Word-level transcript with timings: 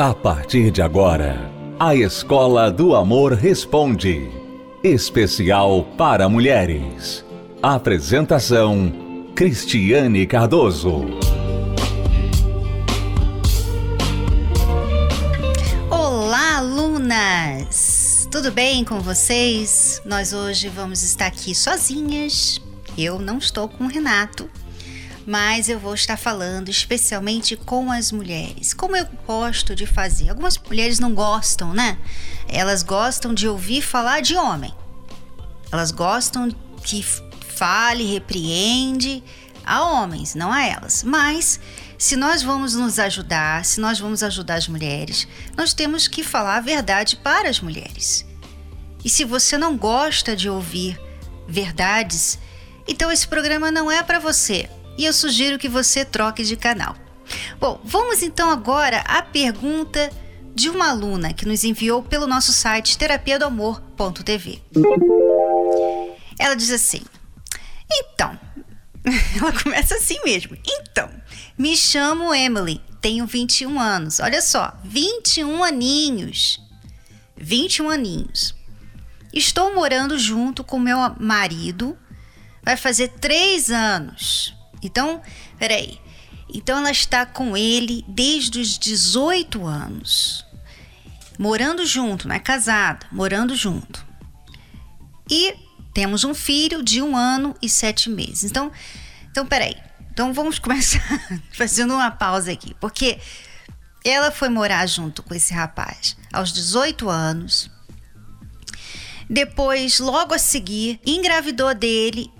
A 0.00 0.14
partir 0.14 0.70
de 0.70 0.80
agora, 0.80 1.52
a 1.78 1.94
Escola 1.94 2.70
do 2.70 2.96
Amor 2.96 3.34
Responde. 3.34 4.30
Especial 4.82 5.84
para 5.98 6.26
mulheres. 6.26 7.22
Apresentação: 7.62 8.90
Cristiane 9.34 10.26
Cardoso. 10.26 11.04
Olá, 15.90 16.56
alunas! 16.56 18.26
Tudo 18.30 18.50
bem 18.50 18.82
com 18.86 19.00
vocês? 19.00 20.00
Nós 20.06 20.32
hoje 20.32 20.70
vamos 20.70 21.02
estar 21.02 21.26
aqui 21.26 21.54
sozinhas. 21.54 22.58
Eu 22.96 23.18
não 23.18 23.36
estou 23.36 23.68
com 23.68 23.84
o 23.84 23.88
Renato, 23.88 24.48
mas 25.30 25.68
eu 25.68 25.78
vou 25.78 25.94
estar 25.94 26.16
falando 26.16 26.70
especialmente 26.70 27.54
com 27.54 27.92
as 27.92 28.10
mulheres, 28.10 28.74
como 28.74 28.96
eu 28.96 29.06
gosto 29.24 29.76
de 29.76 29.86
fazer. 29.86 30.28
Algumas 30.28 30.58
mulheres 30.58 30.98
não 30.98 31.14
gostam, 31.14 31.72
né? 31.72 31.98
Elas 32.48 32.82
gostam 32.82 33.32
de 33.32 33.46
ouvir 33.46 33.80
falar 33.80 34.22
de 34.22 34.34
homem. 34.34 34.74
Elas 35.70 35.92
gostam 35.92 36.50
que 36.82 37.00
fale, 37.46 38.12
repreende 38.12 39.22
a 39.64 39.84
homens, 39.84 40.34
não 40.34 40.50
a 40.50 40.66
elas. 40.66 41.04
Mas 41.04 41.60
se 41.96 42.16
nós 42.16 42.42
vamos 42.42 42.74
nos 42.74 42.98
ajudar, 42.98 43.64
se 43.64 43.80
nós 43.80 44.00
vamos 44.00 44.24
ajudar 44.24 44.56
as 44.56 44.66
mulheres, 44.66 45.28
nós 45.56 45.72
temos 45.72 46.08
que 46.08 46.24
falar 46.24 46.56
a 46.56 46.60
verdade 46.60 47.14
para 47.14 47.48
as 47.48 47.60
mulheres. 47.60 48.26
E 49.04 49.08
se 49.08 49.24
você 49.24 49.56
não 49.56 49.76
gosta 49.76 50.34
de 50.34 50.48
ouvir 50.48 51.00
verdades, 51.46 52.36
então 52.88 53.12
esse 53.12 53.28
programa 53.28 53.70
não 53.70 53.88
é 53.88 54.02
para 54.02 54.18
você 54.18 54.68
e 55.00 55.06
eu 55.06 55.14
sugiro 55.14 55.58
que 55.58 55.66
você 55.66 56.04
troque 56.04 56.44
de 56.44 56.56
canal. 56.56 56.94
Bom, 57.58 57.80
vamos 57.82 58.22
então 58.22 58.50
agora 58.50 59.00
à 59.06 59.22
pergunta 59.22 60.10
de 60.54 60.68
uma 60.68 60.90
aluna 60.90 61.32
que 61.32 61.46
nos 61.46 61.64
enviou 61.64 62.02
pelo 62.02 62.26
nosso 62.26 62.52
site 62.52 62.98
terapia 62.98 63.38
do 63.38 63.46
amor.tv. 63.46 64.60
Ela 66.38 66.54
diz 66.54 66.70
assim: 66.70 67.00
Então, 67.90 68.38
ela 69.40 69.52
começa 69.62 69.94
assim 69.94 70.22
mesmo. 70.22 70.54
Então, 70.66 71.08
me 71.56 71.74
chamo 71.78 72.34
Emily, 72.34 72.82
tenho 73.00 73.26
21 73.26 73.80
anos. 73.80 74.20
Olha 74.20 74.42
só, 74.42 74.78
21 74.84 75.64
aninhos. 75.64 76.60
21 77.38 77.88
aninhos. 77.88 78.54
Estou 79.32 79.74
morando 79.74 80.18
junto 80.18 80.62
com 80.62 80.78
meu 80.78 80.98
marido. 81.18 81.96
Vai 82.62 82.76
fazer 82.76 83.08
três 83.08 83.70
anos. 83.70 84.59
Então, 84.82 85.20
peraí. 85.58 85.98
Então 86.52 86.78
ela 86.78 86.90
está 86.90 87.24
com 87.24 87.56
ele 87.56 88.04
desde 88.08 88.60
os 88.60 88.78
18 88.78 89.66
anos. 89.66 90.44
Morando 91.38 91.86
junto, 91.86 92.28
não 92.28 92.34
é 92.34 92.38
casada, 92.38 93.06
morando 93.10 93.54
junto. 93.54 94.04
E 95.30 95.54
temos 95.94 96.24
um 96.24 96.34
filho 96.34 96.82
de 96.82 97.00
um 97.00 97.16
ano 97.16 97.54
e 97.62 97.68
sete 97.68 98.10
meses. 98.10 98.44
Então, 98.44 98.70
então 99.30 99.46
peraí. 99.46 99.76
Então 100.12 100.32
vamos 100.32 100.58
começar 100.58 101.00
fazendo 101.52 101.94
uma 101.94 102.10
pausa 102.10 102.52
aqui. 102.52 102.74
Porque 102.80 103.18
ela 104.04 104.30
foi 104.30 104.48
morar 104.48 104.86
junto 104.86 105.22
com 105.22 105.34
esse 105.34 105.54
rapaz 105.54 106.16
aos 106.32 106.52
18 106.52 107.08
anos. 107.08 107.70
Depois, 109.28 110.00
logo 110.00 110.34
a 110.34 110.38
seguir, 110.38 111.00
engravidou 111.06 111.72
dele 111.72 112.30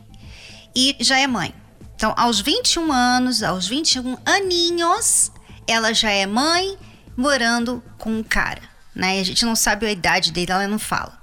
e 0.74 0.96
já 0.98 1.18
é 1.18 1.26
mãe. 1.26 1.54
Então, 2.00 2.14
aos 2.16 2.40
21 2.40 2.90
anos, 2.90 3.42
aos 3.42 3.68
21 3.68 4.16
aninhos, 4.24 5.30
ela 5.68 5.92
já 5.92 6.10
é 6.10 6.24
mãe 6.24 6.78
morando 7.14 7.84
com 7.98 8.10
um 8.10 8.22
cara, 8.22 8.62
né? 8.94 9.20
A 9.20 9.22
gente 9.22 9.44
não 9.44 9.54
sabe 9.54 9.84
a 9.84 9.92
idade 9.92 10.32
dele, 10.32 10.50
ela 10.50 10.66
não 10.66 10.78
fala. 10.78 11.20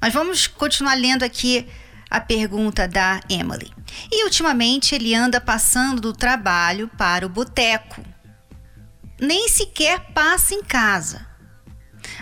Mas 0.00 0.14
vamos 0.14 0.46
continuar 0.46 0.94
lendo 0.94 1.24
aqui 1.24 1.66
a 2.08 2.20
pergunta 2.20 2.86
da 2.86 3.20
Emily. 3.28 3.68
E 4.12 4.22
ultimamente 4.22 4.94
ele 4.94 5.12
anda 5.12 5.40
passando 5.40 6.00
do 6.00 6.12
trabalho 6.12 6.88
para 6.96 7.26
o 7.26 7.28
boteco. 7.28 8.00
Nem 9.20 9.48
sequer 9.48 10.12
passa 10.12 10.54
em 10.54 10.62
casa. 10.62 11.26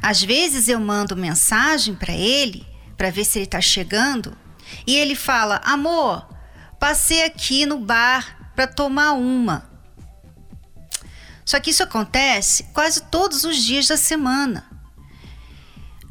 Às 0.01 0.23
vezes 0.23 0.69
eu 0.69 0.81
mando 0.81 1.15
mensagem 1.15 1.95
para 1.95 2.15
ele 2.15 2.67
para 2.97 3.11
ver 3.11 3.27
se 3.27 3.41
ele 3.41 3.45
está 3.45 3.61
chegando 3.61 4.35
e 4.87 4.97
ele 4.97 5.15
fala: 5.15 5.61
"Amor, 5.63 6.40
Passei 6.81 7.23
aqui 7.25 7.67
no 7.67 7.79
bar 7.79 8.53
para 8.57 8.67
tomar 8.67 9.13
uma. 9.13 9.71
Só 11.45 11.61
que 11.61 11.71
isso 11.71 11.83
acontece 11.83 12.65
quase 12.73 13.03
todos 13.03 13.45
os 13.45 13.63
dias 13.63 13.87
da 13.87 13.99
semana. 13.99 14.67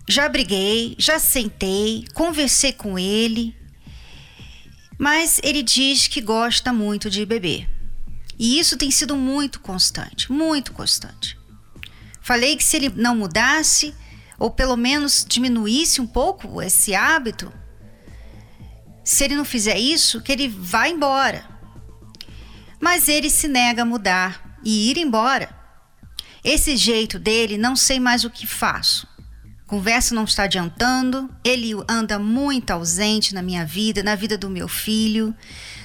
Já 0.08 0.30
briguei, 0.30 0.96
já 1.00 1.18
sentei, 1.18 2.06
conversei 2.14 2.72
com 2.72 3.00
ele, 3.00 3.58
mas 4.98 5.40
ele 5.44 5.64
diz 5.64 6.08
que 6.08 6.22
gosta 6.22 6.72
muito 6.72 7.10
de 7.10 7.26
beber. 7.26 7.68
E 8.38 8.60
isso 8.60 8.78
tem 8.78 8.92
sido 8.92 9.16
muito 9.16 9.60
constante, 9.60 10.32
muito 10.32 10.72
constante. 10.72 11.38
Falei 12.22 12.56
que 12.56 12.64
se 12.64 12.78
ele 12.78 12.90
não 12.90 13.16
mudasse, 13.16 13.94
ou 14.38 14.52
pelo 14.52 14.78
menos 14.78 15.26
diminuísse 15.28 16.00
um 16.00 16.08
pouco 16.08 16.62
esse 16.62 16.94
hábito, 16.94 17.52
se 19.10 19.24
ele 19.24 19.36
não 19.36 19.44
fizer 19.44 19.76
isso, 19.76 20.22
que 20.22 20.32
ele 20.32 20.48
vá 20.48 20.88
embora. 20.88 21.44
Mas 22.80 23.08
ele 23.08 23.28
se 23.28 23.48
nega 23.48 23.82
a 23.82 23.86
mudar 23.86 24.60
e 24.64 24.92
ir 24.92 24.98
embora. 24.98 25.50
Esse 26.44 26.78
jeito 26.78 27.18
dele, 27.18 27.58
não 27.58 27.76
sei 27.76 28.00
mais 28.00 28.24
o 28.24 28.30
que 28.30 28.46
faço. 28.46 29.08
Conversa 29.66 30.14
não 30.14 30.26
está 30.26 30.44
adiantando, 30.44 31.28
ele 31.44 31.72
anda 31.90 32.20
muito 32.20 32.70
ausente 32.70 33.34
na 33.34 33.42
minha 33.42 33.66
vida, 33.66 34.04
na 34.04 34.14
vida 34.14 34.38
do 34.38 34.48
meu 34.48 34.68
filho. 34.68 35.34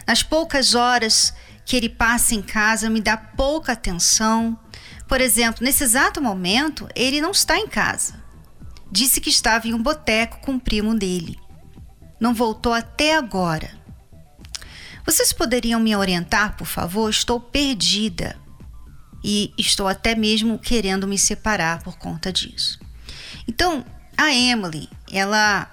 Nas 0.06 0.22
poucas 0.22 0.74
horas 0.74 1.32
que 1.64 1.76
ele 1.76 1.88
passa 1.88 2.34
em 2.34 2.42
casa, 2.42 2.90
me 2.90 3.00
dá 3.00 3.16
pouca 3.16 3.72
atenção. 3.72 4.60
Por 5.08 5.22
exemplo, 5.22 5.64
nesse 5.64 5.82
exato 5.82 6.20
momento, 6.20 6.86
ele 6.94 7.22
não 7.22 7.30
está 7.30 7.58
em 7.58 7.68
casa. 7.68 8.22
Disse 8.92 9.18
que 9.18 9.30
estava 9.30 9.66
em 9.66 9.72
um 9.72 9.82
boteco 9.82 10.40
com 10.40 10.56
o 10.56 10.60
primo 10.60 10.94
dele 10.94 11.42
não 12.24 12.32
voltou 12.32 12.72
até 12.72 13.14
agora. 13.14 13.70
Vocês 15.04 15.30
poderiam 15.30 15.78
me 15.78 15.94
orientar, 15.94 16.56
por 16.56 16.66
favor? 16.66 17.10
Estou 17.10 17.38
perdida 17.38 18.34
e 19.22 19.52
estou 19.58 19.86
até 19.86 20.14
mesmo 20.14 20.58
querendo 20.58 21.06
me 21.06 21.18
separar 21.18 21.82
por 21.82 21.98
conta 21.98 22.32
disso. 22.32 22.80
Então, 23.46 23.84
a 24.16 24.32
Emily, 24.32 24.88
ela 25.12 25.70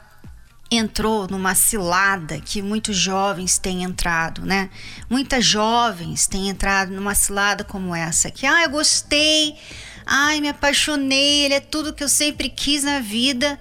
entrou 0.70 1.26
numa 1.26 1.56
cilada 1.56 2.42
que 2.42 2.62
muitos 2.62 2.98
jovens 2.98 3.58
têm 3.58 3.84
entrado, 3.84 4.46
né? 4.46 4.70
Muitas 5.10 5.46
jovens 5.46 6.28
têm 6.28 6.50
entrado 6.50 6.92
numa 6.92 7.16
cilada 7.16 7.64
como 7.64 7.96
essa, 7.96 8.30
que 8.30 8.46
ah, 8.46 8.64
eu 8.64 8.70
gostei, 8.72 9.56
ai, 10.06 10.42
me 10.42 10.50
apaixonei, 10.50 11.46
ele 11.46 11.54
é 11.54 11.62
tudo 11.62 11.94
que 11.94 12.04
eu 12.04 12.10
sempre 12.10 12.50
quis 12.50 12.84
na 12.84 13.00
vida, 13.00 13.58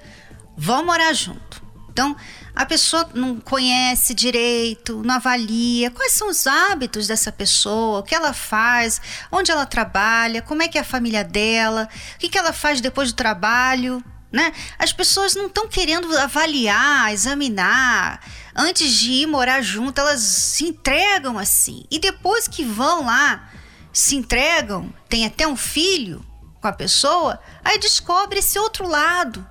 vamos 0.56 0.86
morar 0.86 1.12
junto. 1.12 1.69
Então, 1.92 2.16
a 2.54 2.64
pessoa 2.64 3.08
não 3.14 3.40
conhece 3.40 4.14
direito, 4.14 5.02
não 5.04 5.16
avalia 5.16 5.90
quais 5.90 6.12
são 6.12 6.28
os 6.28 6.46
hábitos 6.46 7.06
dessa 7.06 7.32
pessoa, 7.32 7.98
o 7.98 8.02
que 8.02 8.14
ela 8.14 8.32
faz, 8.32 9.00
onde 9.30 9.50
ela 9.50 9.66
trabalha, 9.66 10.40
como 10.40 10.62
é 10.62 10.68
que 10.68 10.78
é 10.78 10.80
a 10.80 10.84
família 10.84 11.24
dela, 11.24 11.88
o 12.14 12.18
que, 12.18 12.28
que 12.28 12.38
ela 12.38 12.52
faz 12.52 12.80
depois 12.80 13.12
do 13.12 13.16
trabalho. 13.16 14.02
Né? 14.32 14.52
As 14.78 14.92
pessoas 14.92 15.34
não 15.34 15.46
estão 15.46 15.66
querendo 15.66 16.16
avaliar, 16.16 17.12
examinar. 17.12 18.20
Antes 18.54 18.92
de 18.92 19.10
ir 19.10 19.26
morar 19.26 19.60
junto, 19.60 20.00
elas 20.00 20.20
se 20.20 20.64
entregam 20.64 21.36
assim. 21.36 21.84
E 21.90 21.98
depois 21.98 22.46
que 22.46 22.64
vão 22.64 23.04
lá, 23.04 23.50
se 23.92 24.14
entregam, 24.14 24.94
tem 25.08 25.26
até 25.26 25.48
um 25.48 25.56
filho 25.56 26.24
com 26.60 26.68
a 26.68 26.72
pessoa, 26.72 27.40
aí 27.64 27.78
descobre 27.78 28.38
esse 28.38 28.58
outro 28.58 28.86
lado 28.86 29.44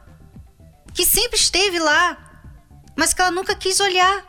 que 0.93 1.05
sempre 1.05 1.37
esteve 1.37 1.79
lá 1.79 2.28
mas 2.99 3.13
que 3.13 3.21
ela 3.21 3.31
nunca 3.31 3.55
quis 3.55 3.79
olhar. 3.79 4.25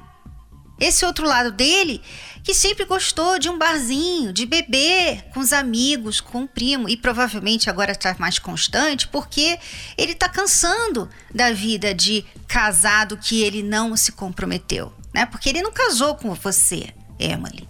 Esse 0.79 1.05
outro 1.05 1.27
lado 1.27 1.51
dele, 1.51 2.01
que 2.43 2.55
sempre 2.55 2.85
gostou 2.87 3.39
de 3.39 3.51
um 3.51 3.59
barzinho, 3.59 4.33
de 4.33 4.47
beber 4.47 5.25
com 5.35 5.41
os 5.41 5.53
amigos, 5.53 6.21
com 6.21 6.45
o 6.45 6.49
primo, 6.49 6.89
e 6.89 6.97
provavelmente 6.97 7.69
agora 7.69 7.93
está 7.93 8.15
mais 8.19 8.39
constante 8.39 9.09
porque 9.09 9.59
ele 9.99 10.13
está 10.13 10.29
cansando 10.29 11.11
da 11.35 11.53
vida 11.53 11.93
de 11.93 12.25
casado 12.47 13.19
que 13.19 13.43
ele 13.43 13.63
não 13.63 13.95
se 13.97 14.13
comprometeu, 14.13 14.93
né? 15.13 15.27
Porque 15.27 15.49
ele 15.49 15.63
não 15.63 15.73
casou 15.73 16.15
com 16.15 16.33
você, 16.33 16.95
Emily. 17.19 17.69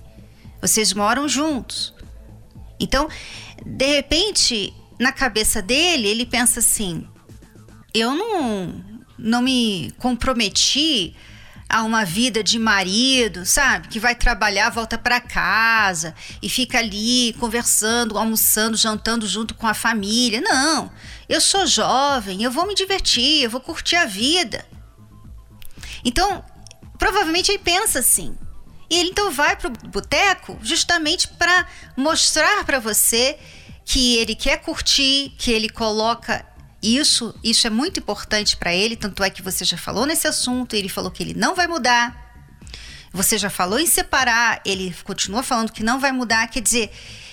Vocês 0.61 0.93
moram 0.93 1.27
juntos. 1.27 1.95
Então, 2.79 3.09
de 3.65 3.87
repente, 3.87 4.73
na 5.01 5.11
cabeça 5.11 5.61
dele, 5.63 6.07
ele 6.07 6.27
pensa 6.27 6.61
assim: 6.61 7.09
eu 7.93 8.15
não, 8.15 8.85
não 9.23 9.43
me 9.43 9.93
comprometi 9.99 11.15
a 11.69 11.85
uma 11.85 12.05
vida 12.05 12.43
de 12.43 12.59
marido, 12.59 13.47
sabe? 13.47 13.87
Que 13.87 14.01
vai 14.01 14.15
trabalhar, 14.15 14.71
volta 14.71 14.99
para 14.99 15.21
casa 15.21 16.15
e 16.43 16.49
fica 16.49 16.79
ali 16.79 17.33
conversando, 17.39 18.19
almoçando, 18.19 18.77
jantando 18.77 19.27
junto 19.27 19.55
com 19.55 19.69
a 19.69 19.75
família. 19.75 20.41
Não. 20.41 20.91
Eu 21.29 21.41
sou 21.41 21.65
jovem, 21.69 22.43
eu 22.43 22.51
vou 22.51 22.67
me 22.67 22.75
divertir, 22.75 23.45
eu 23.45 23.51
vou 23.51 23.61
curtir 23.61 23.95
a 23.95 24.05
vida. 24.05 24.67
Então, 26.05 26.45
provavelmente 26.99 27.53
ele 27.53 27.59
pensa 27.59 28.01
assim. 28.01 28.37
E 28.91 28.99
ele 28.99 29.11
então 29.11 29.31
vai 29.31 29.55
pro 29.55 29.71
boteco 29.71 30.59
justamente 30.61 31.29
para 31.29 31.69
mostrar 31.97 32.65
para 32.65 32.81
você 32.81 33.39
que 33.85 34.17
ele 34.17 34.35
quer 34.35 34.57
curtir, 34.61 35.33
que 35.39 35.53
ele 35.53 35.69
coloca 35.69 36.45
isso, 36.83 37.35
isso 37.43 37.67
é 37.67 37.71
muito 37.71 38.01
importante 38.01 38.57
para 38.57 38.73
ele, 38.73 38.97
tanto 38.97 39.23
é 39.23 39.31
que 39.31 39.43
você 39.43 39.65
já 39.65 39.77
falou 39.77 40.07
nesse 40.07 40.27
assunto, 40.27 40.75
ele 40.75 40.89
falou 40.89 41.11
que 41.11 41.23
ele 41.23 41.35
não 41.35 41.55
vai 41.55 41.67
mudar. 41.67 42.31
Você 43.13 43.37
já 43.37 43.51
falou 43.51 43.79
em 43.79 43.87
separar, 43.87 44.63
ele 44.65 44.95
continua 45.05 45.43
falando 45.43 45.73
que 45.73 45.83
não 45.83 45.99
vai 45.99 46.13
mudar, 46.13 46.47
quer 46.49 46.61
dizer, 46.61 46.91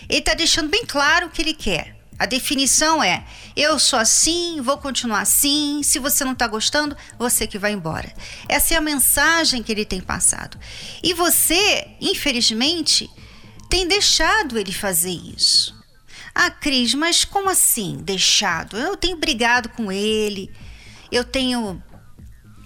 ele 0.09 0.19
está 0.19 0.33
deixando 0.33 0.69
bem 0.69 0.85
claro 0.85 1.27
o 1.27 1.29
que 1.29 1.41
ele 1.41 1.53
quer. 1.53 1.95
A 2.19 2.25
definição 2.25 3.03
é: 3.03 3.23
eu 3.55 3.77
sou 3.77 3.99
assim, 3.99 4.59
vou 4.61 4.77
continuar 4.77 5.21
assim. 5.21 5.81
Se 5.83 5.99
você 5.99 6.25
não 6.25 6.31
está 6.33 6.47
gostando, 6.47 6.97
você 7.17 7.45
que 7.45 7.59
vai 7.59 7.71
embora. 7.71 8.11
Essa 8.49 8.73
é 8.73 8.77
a 8.77 8.81
mensagem 8.81 9.61
que 9.61 9.71
ele 9.71 9.85
tem 9.85 10.01
passado. 10.01 10.57
E 11.03 11.13
você, 11.13 11.87
infelizmente, 12.01 13.09
tem 13.69 13.87
deixado 13.87 14.57
ele 14.57 14.71
fazer 14.71 15.11
isso. 15.11 15.76
Ah, 16.39 16.51
Cris, 16.51 16.93
mas 16.93 17.25
como 17.25 17.49
assim 17.49 17.97
deixado? 17.97 18.77
Eu 18.77 18.95
tenho 18.95 19.17
brigado 19.17 19.69
com 19.69 19.91
ele, 19.91 20.53
eu 21.11 21.23
tenho 21.23 21.81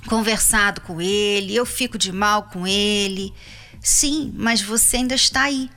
conversado 0.08 0.82
com 0.82 1.00
ele, 1.00 1.56
eu 1.56 1.66
fico 1.66 1.98
de 1.98 2.12
mal 2.12 2.50
com 2.50 2.68
ele. 2.68 3.34
Sim, 3.80 4.34
mas 4.36 4.62
você 4.62 4.98
ainda 4.98 5.16
está 5.16 5.44
aí. 5.44 5.72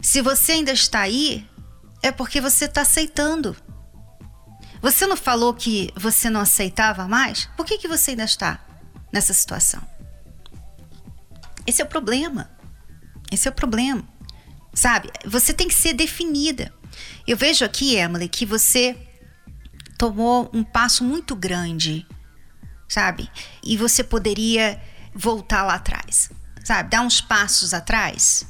Se 0.00 0.22
você 0.22 0.52
ainda 0.52 0.72
está 0.72 1.00
aí, 1.00 1.46
é 2.02 2.10
porque 2.10 2.40
você 2.40 2.64
está 2.64 2.80
aceitando. 2.80 3.54
Você 4.80 5.06
não 5.06 5.16
falou 5.16 5.52
que 5.52 5.92
você 5.94 6.30
não 6.30 6.40
aceitava 6.40 7.06
mais? 7.06 7.50
Por 7.54 7.66
que, 7.66 7.76
que 7.76 7.86
você 7.86 8.12
ainda 8.12 8.24
está 8.24 8.64
nessa 9.12 9.34
situação? 9.34 9.82
Esse 11.66 11.82
é 11.82 11.84
o 11.84 11.88
problema. 11.88 12.50
Esse 13.30 13.46
é 13.46 13.50
o 13.50 13.54
problema. 13.54 14.15
Sabe? 14.76 15.10
Você 15.24 15.54
tem 15.54 15.66
que 15.66 15.74
ser 15.74 15.94
definida. 15.94 16.70
Eu 17.26 17.34
vejo 17.34 17.64
aqui, 17.64 17.96
Emily, 17.96 18.28
que 18.28 18.44
você 18.44 18.94
tomou 19.96 20.50
um 20.52 20.62
passo 20.62 21.02
muito 21.02 21.34
grande, 21.34 22.06
sabe? 22.86 23.30
E 23.64 23.74
você 23.78 24.04
poderia 24.04 24.78
voltar 25.14 25.64
lá 25.64 25.76
atrás, 25.76 26.30
sabe? 26.62 26.90
Dar 26.90 27.00
uns 27.00 27.22
passos 27.22 27.72
atrás 27.72 28.46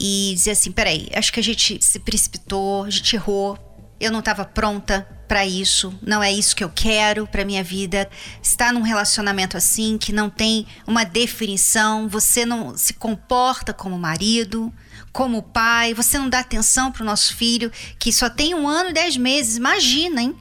e 0.00 0.32
dizer 0.36 0.52
assim: 0.52 0.70
peraí, 0.70 1.08
acho 1.12 1.32
que 1.32 1.40
a 1.40 1.42
gente 1.42 1.84
se 1.84 1.98
precipitou, 1.98 2.84
a 2.84 2.90
gente 2.90 3.16
errou, 3.16 3.58
eu 3.98 4.12
não 4.12 4.20
estava 4.20 4.44
pronta 4.44 5.02
para 5.26 5.44
isso, 5.44 5.92
não 6.00 6.22
é 6.22 6.32
isso 6.32 6.54
que 6.54 6.62
eu 6.62 6.70
quero 6.72 7.26
para 7.26 7.44
minha 7.44 7.64
vida. 7.64 8.08
Está 8.40 8.72
num 8.72 8.82
relacionamento 8.82 9.56
assim 9.56 9.98
que 9.98 10.12
não 10.12 10.30
tem 10.30 10.64
uma 10.86 11.04
definição, 11.04 12.08
você 12.08 12.46
não 12.46 12.76
se 12.76 12.94
comporta 12.94 13.74
como 13.74 13.98
marido, 13.98 14.72
como 15.16 15.42
pai, 15.42 15.94
você 15.94 16.18
não 16.18 16.28
dá 16.28 16.40
atenção 16.40 16.92
para 16.92 17.02
o 17.02 17.06
nosso 17.06 17.34
filho 17.34 17.72
que 17.98 18.12
só 18.12 18.28
tem 18.28 18.54
um 18.54 18.68
ano 18.68 18.90
e 18.90 18.92
dez 18.92 19.16
meses. 19.16 19.56
Imagina, 19.56 20.20
hein? 20.20 20.36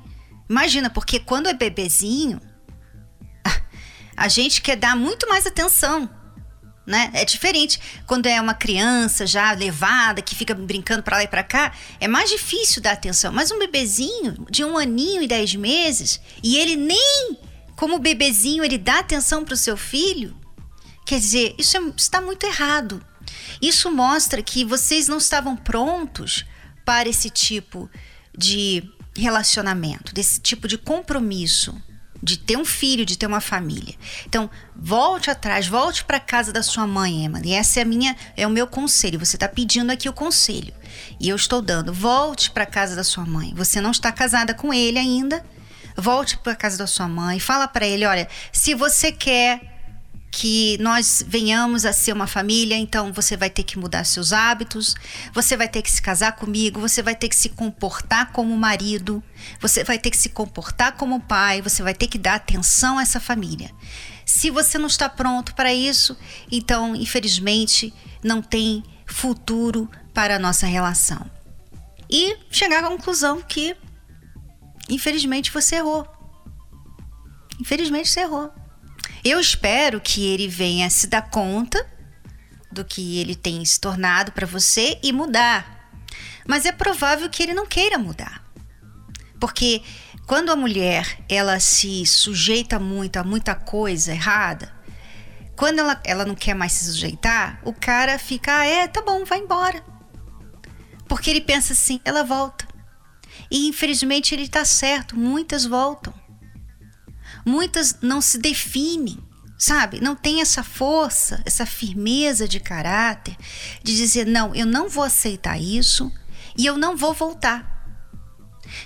Imagina, 0.50 0.90
porque 0.90 1.18
quando 1.18 1.48
é 1.48 1.54
bebezinho, 1.54 2.42
a 4.18 4.28
gente 4.28 4.62
quer 4.62 4.76
dar 4.76 4.94
muito 4.94 5.30
mais 5.30 5.48
atenção. 5.48 6.10
Né? 6.86 7.10
É 7.14 7.24
diferente 7.24 7.80
quando 8.06 8.26
é 8.26 8.40
uma 8.42 8.54
criança 8.54 9.26
já 9.26 9.50
levada, 9.54 10.22
que 10.22 10.36
fica 10.36 10.54
brincando 10.54 11.02
para 11.02 11.16
lá 11.16 11.24
e 11.24 11.28
para 11.30 11.42
cá, 11.42 11.72
é 11.98 12.08
mais 12.10 12.30
difícil 12.30 12.82
dar 12.82 12.92
atenção. 12.92 13.32
Mas 13.32 13.52
um 13.52 13.58
bebezinho 13.58 14.46
de 14.50 14.66
um 14.66 14.78
aninho 14.78 15.24
e 15.24 15.28
dez 15.28 15.56
meses, 15.56 16.20
e 16.44 16.58
ele 16.58 16.76
nem 16.76 17.38
como 17.78 17.98
bebezinho 17.98 18.62
ele 18.62 18.78
dá 18.78 19.00
atenção 19.00 19.46
para 19.46 19.54
o 19.54 19.58
seu 19.58 19.78
filho, 19.78 20.36
quer 21.06 21.18
dizer, 21.18 21.56
isso 21.58 21.78
é, 21.78 21.82
está 21.96 22.20
muito 22.20 22.46
errado. 22.46 23.02
Isso 23.62 23.92
mostra 23.92 24.42
que 24.42 24.66
vocês 24.66 25.08
não 25.08 25.18
estavam 25.18 25.56
prontos 25.56 26.46
para 26.84 27.10
esse 27.10 27.30
tipo 27.30 27.90
de 28.38 28.84
relacionamento, 29.16 30.14
desse 30.14 30.40
tipo 30.40 30.68
de 30.68 30.78
compromisso, 30.78 31.76
de 32.22 32.38
ter 32.38 32.58
um 32.58 32.66
filho, 32.66 33.06
de 33.06 33.18
ter 33.18 33.28
uma 33.28 33.40
família. 33.40 33.96
Então, 34.26 34.50
volte 34.76 35.30
atrás, 35.30 35.68
volte 35.68 36.04
para 36.04 36.20
casa 36.20 36.52
da 36.52 36.64
sua 36.64 36.88
mãe, 36.88 37.24
Emily. 37.24 37.54
Essa 37.54 37.80
é 37.80 37.84
a 37.84 37.86
minha, 37.86 38.16
é 38.36 38.48
o 38.48 38.50
meu 38.50 38.68
conselho. 38.68 39.20
Você 39.20 39.36
está 39.36 39.48
pedindo 39.48 39.92
aqui 39.92 40.10
o 40.10 40.14
conselho 40.14 40.74
e 41.20 41.30
eu 41.30 41.36
estou 41.36 41.62
dando. 41.62 41.94
Volte 41.94 42.52
para 42.52 42.66
casa 42.66 42.96
da 42.96 43.04
sua 43.04 43.26
mãe. 43.26 43.54
Você 43.56 43.80
não 43.80 43.92
está 43.92 44.12
casada 44.12 44.54
com 44.54 44.74
ele 44.74 44.98
ainda. 44.98 45.46
Volte 45.96 46.38
para 46.38 46.56
casa 46.56 46.78
da 46.78 46.88
sua 46.88 47.08
mãe. 47.08 47.40
Fala 47.40 47.68
para 47.68 47.86
ele, 47.86 48.06
olha, 48.06 48.28
se 48.52 48.74
você 48.74 49.12
quer 49.12 49.75
que 50.38 50.78
nós 50.82 51.24
venhamos 51.26 51.86
a 51.86 51.94
ser 51.94 52.12
uma 52.12 52.28
família, 52.28 52.76
então 52.76 53.14
você 53.14 53.38
vai 53.38 53.50
ter 53.50 53.64
que 53.64 53.80
mudar 53.80 54.04
seus 54.04 54.34
hábitos, 54.34 54.94
você 55.34 55.56
vai 55.56 55.70
ter 55.70 55.82
que 55.82 55.90
se 55.90 56.02
casar 56.02 56.34
comigo, 56.34 56.78
você 56.78 57.02
vai 57.02 57.16
ter 57.16 57.30
que 57.30 57.36
se 57.38 57.48
comportar 57.48 58.34
como 58.34 58.54
marido, 58.58 59.24
você 59.62 59.82
vai 59.82 59.98
ter 59.98 60.10
que 60.10 60.18
se 60.18 60.28
comportar 60.28 60.98
como 60.98 61.22
pai, 61.22 61.62
você 61.62 61.82
vai 61.82 61.94
ter 61.94 62.08
que 62.08 62.18
dar 62.18 62.36
atenção 62.36 62.98
a 62.98 63.02
essa 63.02 63.18
família. 63.18 63.72
Se 64.26 64.50
você 64.50 64.78
não 64.78 64.88
está 64.88 65.08
pronto 65.08 65.56
para 65.56 65.74
isso, 65.74 66.18
então, 66.52 66.94
infelizmente, 66.94 67.94
não 68.22 68.42
tem 68.42 68.84
futuro 69.06 69.90
para 70.14 70.36
a 70.36 70.40
nossa 70.40 70.68
relação. 70.68 71.32
E 72.10 72.36
chegar 72.52 72.84
à 72.84 72.90
conclusão 72.90 73.42
que, 73.42 73.74
infelizmente, 74.90 75.50
você 75.50 75.78
errou. 75.78 76.06
Infelizmente, 77.58 78.10
você 78.10 78.20
errou. 78.20 78.65
Eu 79.24 79.40
espero 79.40 80.00
que 80.00 80.26
ele 80.26 80.48
venha 80.48 80.90
se 80.90 81.08
dar 81.08 81.24
conta 81.30 81.86
do 82.72 82.84
que 82.84 83.20
ele 83.20 83.36
tem 83.36 83.64
se 83.66 83.80
tornado 83.80 84.32
para 84.32 84.46
você 84.46 85.00
e 85.02 85.12
mudar. 85.12 85.90
Mas 86.46 86.66
é 86.66 86.72
provável 86.72 87.30
que 87.30 87.42
ele 87.42 87.54
não 87.54 87.66
queira 87.66 87.98
mudar. 87.98 88.44
Porque 89.40 89.82
quando 90.28 90.52
a 90.52 90.56
mulher 90.56 91.20
ela 91.30 91.60
se 91.60 92.06
sujeita 92.06 92.80
muito 92.80 93.18
a 93.18 93.24
muita 93.24 93.56
coisa 93.56 94.12
errada, 94.12 94.74
quando 95.56 95.80
ela, 95.80 96.02
ela 96.04 96.26
não 96.26 96.36
quer 96.36 96.54
mais 96.54 96.74
se 96.74 96.86
sujeitar, 96.86 97.60
o 97.64 97.74
cara 97.74 98.20
fica, 98.20 98.60
ah, 98.60 98.66
é, 98.66 98.88
tá 98.88 99.02
bom, 99.02 99.24
vai 99.24 99.40
embora. 99.40 99.84
Porque 101.08 101.30
ele 101.30 101.42
pensa 101.42 101.74
assim, 101.74 102.00
ela 102.04 102.24
volta. 102.24 102.68
E 103.50 103.68
infelizmente 103.68 104.36
ele 104.36 104.44
está 104.44 104.66
certo, 104.66 105.18
muitas 105.18 105.66
voltam 105.66 106.14
muitas 107.46 107.98
não 108.02 108.20
se 108.20 108.38
definem, 108.40 109.18
sabe? 109.58 110.02
Não 110.02 110.16
tem 110.16 110.42
essa 110.42 110.64
força, 110.64 111.42
essa 111.46 111.66
firmeza 111.66 112.48
de 112.48 112.60
caráter 112.60 113.38
de 113.84 113.96
dizer: 113.96 114.26
não, 114.26 114.54
eu 114.56 114.66
não 114.66 114.90
vou 114.90 115.04
aceitar 115.04 115.62
isso 115.62 116.12
e 116.58 116.66
eu 116.66 116.78
não 116.78 116.98
vou 116.98 117.14
voltar. 117.14 117.74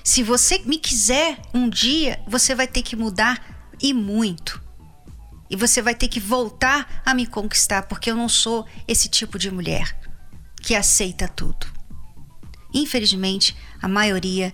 Se 0.03 0.21
você 0.21 0.59
me 0.59 0.77
quiser 0.77 1.39
um 1.53 1.69
dia, 1.69 2.21
você 2.27 2.53
vai 2.53 2.67
ter 2.67 2.81
que 2.81 2.95
mudar 2.95 3.73
e 3.81 3.93
muito. 3.93 4.61
E 5.49 5.55
você 5.55 5.81
vai 5.81 5.95
ter 5.95 6.07
que 6.07 6.19
voltar 6.19 7.01
a 7.05 7.13
me 7.13 7.25
conquistar, 7.25 7.83
porque 7.83 8.11
eu 8.11 8.15
não 8.15 8.29
sou 8.29 8.67
esse 8.87 9.09
tipo 9.09 9.39
de 9.39 9.49
mulher 9.49 9.97
que 10.61 10.75
aceita 10.75 11.27
tudo. 11.27 11.65
Infelizmente, 12.73 13.55
a 13.81 13.87
maioria 13.87 14.53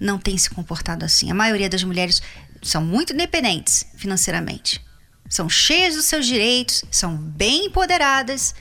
não 0.00 0.18
tem 0.18 0.36
se 0.36 0.50
comportado 0.50 1.04
assim. 1.04 1.30
A 1.30 1.34
maioria 1.34 1.70
das 1.70 1.84
mulheres 1.84 2.20
são 2.62 2.82
muito 2.82 3.12
independentes 3.12 3.84
financeiramente. 3.96 4.80
São 5.28 5.48
cheias 5.48 5.94
dos 5.94 6.04
seus 6.04 6.26
direitos, 6.26 6.84
são 6.90 7.16
bem 7.16 7.66
empoderadas, 7.66 8.54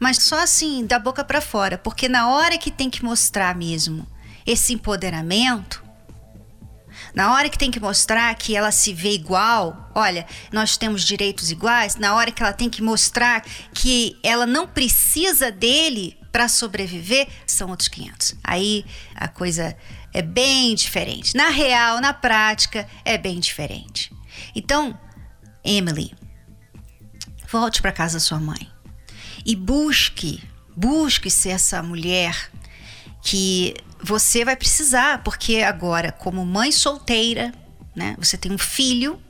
mas 0.00 0.18
só 0.18 0.42
assim, 0.42 0.86
da 0.86 0.98
boca 0.98 1.24
para 1.24 1.40
fora, 1.40 1.78
porque 1.78 2.08
na 2.08 2.28
hora 2.28 2.58
que 2.58 2.70
tem 2.70 2.90
que 2.90 3.04
mostrar 3.04 3.54
mesmo 3.54 4.06
esse 4.46 4.72
empoderamento, 4.74 5.84
na 7.14 7.32
hora 7.32 7.48
que 7.48 7.58
tem 7.58 7.70
que 7.70 7.80
mostrar 7.80 8.34
que 8.34 8.56
ela 8.56 8.70
se 8.70 8.92
vê 8.92 9.12
igual, 9.12 9.90
olha, 9.94 10.26
nós 10.52 10.76
temos 10.76 11.02
direitos 11.04 11.50
iguais, 11.50 11.96
na 11.96 12.14
hora 12.14 12.30
que 12.30 12.42
ela 12.42 12.52
tem 12.52 12.68
que 12.68 12.82
mostrar 12.82 13.42
que 13.72 14.18
ela 14.22 14.46
não 14.46 14.66
precisa 14.66 15.50
dele 15.50 16.18
para 16.30 16.48
sobreviver, 16.48 17.28
são 17.46 17.70
outros 17.70 17.88
500. 17.88 18.36
Aí 18.44 18.84
a 19.14 19.28
coisa 19.28 19.76
é 20.16 20.22
bem 20.22 20.74
diferente. 20.74 21.36
Na 21.36 21.50
real, 21.50 22.00
na 22.00 22.14
prática, 22.14 22.88
é 23.04 23.18
bem 23.18 23.38
diferente. 23.38 24.10
Então, 24.54 24.98
Emily, 25.62 26.14
volte 27.50 27.82
para 27.82 27.92
casa 27.92 28.14
da 28.14 28.20
sua 28.20 28.40
mãe 28.40 28.66
e 29.44 29.54
busque, 29.54 30.42
busque 30.74 31.28
ser 31.28 31.50
essa 31.50 31.82
mulher 31.82 32.50
que 33.22 33.74
você 34.02 34.42
vai 34.42 34.56
precisar, 34.56 35.22
porque 35.22 35.58
agora, 35.58 36.10
como 36.10 36.46
mãe 36.46 36.72
solteira, 36.72 37.52
né, 37.94 38.16
você 38.18 38.38
tem 38.38 38.50
um 38.50 38.58
filho 38.58 39.20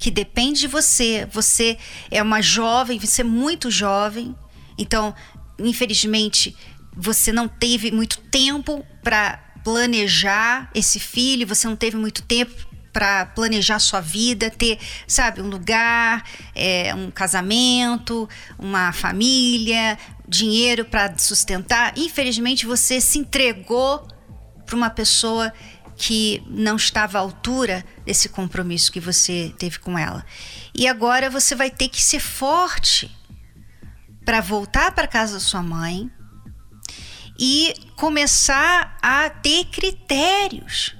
que 0.00 0.10
depende 0.10 0.58
de 0.58 0.66
você. 0.66 1.28
Você 1.30 1.78
é 2.10 2.20
uma 2.20 2.42
jovem, 2.42 2.98
você 2.98 3.20
é 3.20 3.24
muito 3.24 3.70
jovem, 3.70 4.34
então, 4.76 5.14
infelizmente, 5.60 6.56
você 6.92 7.32
não 7.32 7.46
teve 7.46 7.92
muito 7.92 8.18
tempo 8.18 8.84
para 9.00 9.43
planejar 9.64 10.70
esse 10.74 11.00
filho, 11.00 11.46
você 11.46 11.66
não 11.66 11.74
teve 11.74 11.96
muito 11.96 12.22
tempo 12.22 12.54
para 12.92 13.26
planejar 13.26 13.80
sua 13.80 14.00
vida, 14.00 14.50
ter, 14.50 14.78
sabe, 15.08 15.40
um 15.40 15.48
lugar, 15.48 16.22
é, 16.54 16.94
um 16.94 17.10
casamento, 17.10 18.28
uma 18.56 18.92
família, 18.92 19.98
dinheiro 20.28 20.84
para 20.84 21.18
sustentar. 21.18 21.92
Infelizmente, 21.96 22.66
você 22.66 23.00
se 23.00 23.18
entregou 23.18 24.06
para 24.64 24.76
uma 24.76 24.90
pessoa 24.90 25.52
que 25.96 26.40
não 26.46 26.76
estava 26.76 27.18
à 27.18 27.20
altura 27.20 27.84
desse 28.04 28.28
compromisso 28.28 28.92
que 28.92 29.00
você 29.00 29.52
teve 29.58 29.80
com 29.80 29.98
ela. 29.98 30.24
E 30.72 30.86
agora 30.86 31.28
você 31.28 31.54
vai 31.54 31.70
ter 31.70 31.88
que 31.88 32.02
ser 32.02 32.20
forte 32.20 33.10
para 34.24 34.40
voltar 34.40 34.92
para 34.92 35.08
casa 35.08 35.34
da 35.34 35.40
sua 35.40 35.62
mãe 35.62 36.10
e 37.38 37.74
começar 37.96 38.96
a 39.02 39.28
ter 39.28 39.64
critérios. 39.66 40.96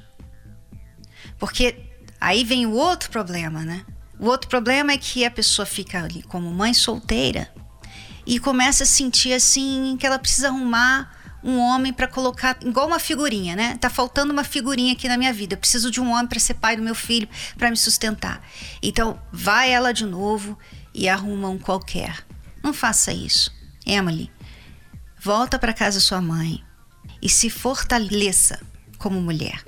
Porque 1.39 1.77
aí 2.21 2.45
vem 2.45 2.67
o 2.67 2.73
outro 2.73 3.11
problema, 3.11 3.63
né? 3.63 3.85
O 4.19 4.27
outro 4.27 4.49
problema 4.49 4.93
é 4.93 4.99
que 4.99 5.25
a 5.25 5.31
pessoa 5.31 5.67
fica 5.67 6.03
ali 6.03 6.23
como 6.23 6.51
mãe 6.51 6.73
solteira 6.73 7.53
e 8.27 8.39
começa 8.39 8.85
a 8.85 8.87
sentir 8.87 9.33
assim 9.33 9.97
que 9.99 10.07
ela 10.07 10.19
precisa 10.19 10.49
arrumar 10.49 11.13
um 11.43 11.59
homem 11.59 11.93
para 11.93 12.09
colocar 12.09 12.57
igual 12.63 12.87
uma 12.87 12.99
figurinha, 12.99 13.55
né? 13.55 13.77
Tá 13.77 13.91
faltando 13.91 14.33
uma 14.33 14.45
figurinha 14.45 14.95
aqui 14.95 15.07
na 15.07 15.19
minha 15.19 15.33
vida. 15.33 15.55
Eu 15.55 15.59
preciso 15.59 15.91
de 15.91 16.01
um 16.01 16.11
homem 16.11 16.27
para 16.27 16.39
ser 16.39 16.55
pai 16.55 16.75
do 16.75 16.83
meu 16.83 16.95
filho, 16.95 17.29
para 17.59 17.69
me 17.69 17.77
sustentar. 17.77 18.43
Então, 18.83 19.21
vai 19.31 19.71
ela 19.71 19.93
de 19.93 20.07
novo 20.07 20.59
e 20.95 21.07
arruma 21.07 21.51
um 21.51 21.59
qualquer. 21.59 22.25
Não 22.63 22.73
faça 22.73 23.13
isso. 23.13 23.53
Emily, 23.85 24.31
volta 25.25 25.59
para 25.59 25.73
casa 25.73 26.01
sua 26.01 26.21
mãe 26.21 26.63
e 27.23 27.31
se 27.31 27.49
fortaleça 27.49 28.61
como 28.99 29.23
mulher. 29.23 29.65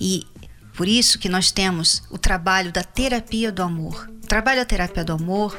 E 0.00 0.26
por 0.74 0.88
isso 0.88 1.18
que 1.18 1.28
nós 1.28 1.50
temos 1.50 2.02
o 2.10 2.16
trabalho 2.16 2.72
da 2.72 2.82
terapia 2.82 3.52
do 3.52 3.62
amor. 3.62 4.08
O 4.24 4.26
trabalho 4.26 4.60
da 4.60 4.64
terapia 4.64 5.04
do 5.04 5.12
amor 5.12 5.54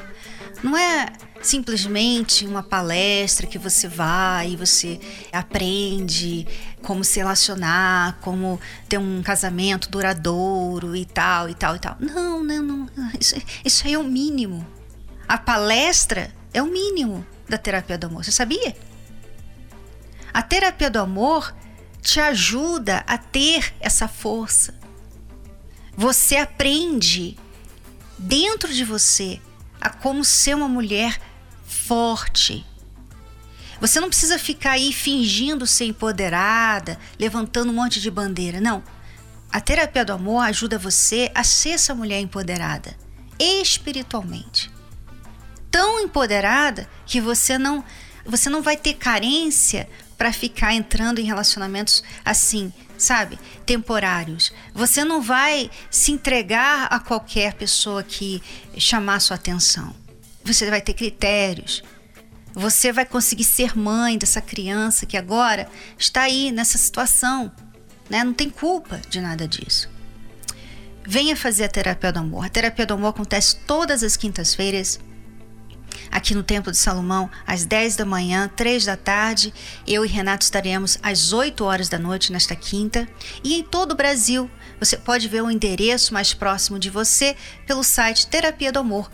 não 0.63 0.75
é 0.75 1.13
simplesmente 1.43 2.45
uma 2.47 2.63
palestra 2.63 3.45
que 3.45 3.59
você 3.59 3.87
vai 3.87 4.51
e 4.53 4.55
você 4.55 4.99
aprende 5.31 6.47
como 6.81 7.03
se 7.03 7.19
relacionar, 7.19 8.17
como 8.21 8.59
ter 8.87 8.97
um 8.97 9.21
casamento 9.21 9.91
duradouro 9.91 10.95
e 10.95 11.05
tal 11.05 11.47
e 11.47 11.53
tal 11.53 11.75
e 11.75 11.79
tal. 11.79 11.97
Não, 11.99 12.43
não, 12.43 12.63
não. 12.63 12.89
Isso, 13.19 13.35
isso 13.63 13.85
aí 13.85 13.93
é 13.93 13.99
o 13.99 14.03
mínimo. 14.03 14.65
A 15.27 15.37
palestra 15.37 16.33
é 16.51 16.63
o 16.63 16.65
mínimo 16.65 17.23
da 17.47 17.59
terapia 17.59 17.95
do 17.95 18.07
amor. 18.07 18.25
Você 18.25 18.31
sabia? 18.31 18.88
A 20.33 20.41
terapia 20.41 20.89
do 20.89 20.99
amor 20.99 21.55
te 22.01 22.19
ajuda 22.19 23.03
a 23.07 23.17
ter 23.17 23.73
essa 23.79 24.07
força. 24.07 24.73
Você 25.95 26.37
aprende 26.37 27.37
dentro 28.17 28.73
de 28.73 28.83
você 28.85 29.41
a 29.79 29.89
como 29.89 30.23
ser 30.23 30.55
uma 30.55 30.67
mulher 30.67 31.19
forte. 31.65 32.65
Você 33.79 33.99
não 33.99 34.09
precisa 34.09 34.37
ficar 34.37 34.71
aí 34.71 34.91
fingindo 34.91 35.65
ser 35.65 35.85
empoderada, 35.85 36.99
levantando 37.17 37.71
um 37.71 37.75
monte 37.75 38.01
de 38.01 38.11
bandeira. 38.11 38.59
Não. 38.59 38.83
A 39.51 39.61
terapia 39.61 40.05
do 40.05 40.13
amor 40.13 40.41
ajuda 40.41 40.77
você 40.77 41.31
a 41.33 41.43
ser 41.43 41.69
essa 41.69 41.95
mulher 41.95 42.19
empoderada 42.19 42.95
espiritualmente. 43.39 44.69
Tão 45.71 45.99
empoderada 46.01 46.89
que 47.05 47.21
você 47.21 47.57
não 47.57 47.83
você 48.25 48.49
não 48.49 48.61
vai 48.61 48.77
ter 48.77 48.93
carência 48.95 49.89
para 50.19 50.31
ficar 50.31 50.75
entrando 50.75 51.17
em 51.17 51.25
relacionamentos 51.25 52.03
assim, 52.23 52.71
sabe, 52.95 53.39
temporários. 53.65 54.53
Você 54.75 55.03
não 55.03 55.19
vai 55.19 55.71
se 55.89 56.11
entregar 56.11 56.85
a 56.91 56.99
qualquer 56.99 57.55
pessoa 57.55 58.03
que 58.03 58.39
chamar 58.77 59.19
sua 59.19 59.35
atenção 59.35 59.95
você 60.53 60.69
vai 60.69 60.81
ter 60.81 60.93
critérios. 60.93 61.83
Você 62.53 62.91
vai 62.91 63.05
conseguir 63.05 63.43
ser 63.43 63.77
mãe 63.77 64.17
dessa 64.17 64.41
criança 64.41 65.05
que 65.05 65.17
agora 65.17 65.69
está 65.97 66.23
aí 66.23 66.51
nessa 66.51 66.77
situação, 66.77 67.51
né? 68.09 68.23
Não 68.23 68.33
tem 68.33 68.49
culpa 68.49 68.99
de 69.09 69.21
nada 69.21 69.47
disso. 69.47 69.89
Venha 71.05 71.35
fazer 71.35 71.65
a 71.65 71.69
terapia 71.69 72.11
do 72.11 72.19
amor. 72.19 72.45
A 72.45 72.49
terapia 72.49 72.85
do 72.85 72.93
amor 72.95 73.09
acontece 73.09 73.57
todas 73.67 74.03
as 74.03 74.17
quintas-feiras 74.17 74.99
aqui 76.11 76.33
no 76.33 76.43
Templo 76.43 76.71
de 76.71 76.77
Salomão, 76.77 77.29
às 77.45 77.65
10 77.65 77.95
da 77.95 78.05
manhã, 78.05 78.49
3 78.55 78.85
da 78.85 78.95
tarde. 78.95 79.53
Eu 79.87 80.05
e 80.05 80.07
Renato 80.07 80.43
estaremos 80.43 80.97
às 81.01 81.33
8 81.33 81.63
horas 81.63 81.89
da 81.89 81.99
noite 81.99 82.31
nesta 82.31 82.55
quinta. 82.55 83.07
E 83.43 83.55
em 83.55 83.63
todo 83.63 83.93
o 83.93 83.95
Brasil, 83.95 84.49
você 84.79 84.97
pode 84.97 85.27
ver 85.27 85.41
o 85.41 85.51
endereço 85.51 86.13
mais 86.13 86.33
próximo 86.33 86.79
de 86.79 86.89
você 86.89 87.35
pelo 87.65 87.83
site 87.83 88.27
terapia 88.27 88.71
do 88.71 88.79
amor 88.79 89.09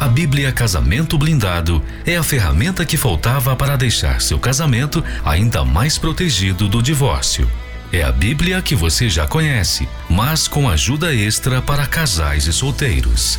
a 0.00 0.08
Bíblia 0.08 0.52
Casamento 0.52 1.16
Blindado 1.16 1.82
é 2.04 2.16
a 2.16 2.22
ferramenta 2.22 2.84
que 2.84 2.96
faltava 2.96 3.56
para 3.56 3.76
deixar 3.76 4.20
seu 4.20 4.38
casamento 4.38 5.02
ainda 5.24 5.64
mais 5.64 5.96
protegido 5.96 6.68
do 6.68 6.82
divórcio. 6.82 7.48
É 7.92 8.02
a 8.02 8.12
Bíblia 8.12 8.60
que 8.60 8.74
você 8.74 9.08
já 9.08 9.26
conhece, 9.26 9.88
mas 10.10 10.48
com 10.48 10.68
ajuda 10.68 11.14
extra 11.14 11.62
para 11.62 11.86
casais 11.86 12.46
e 12.46 12.52
solteiros. 12.52 13.38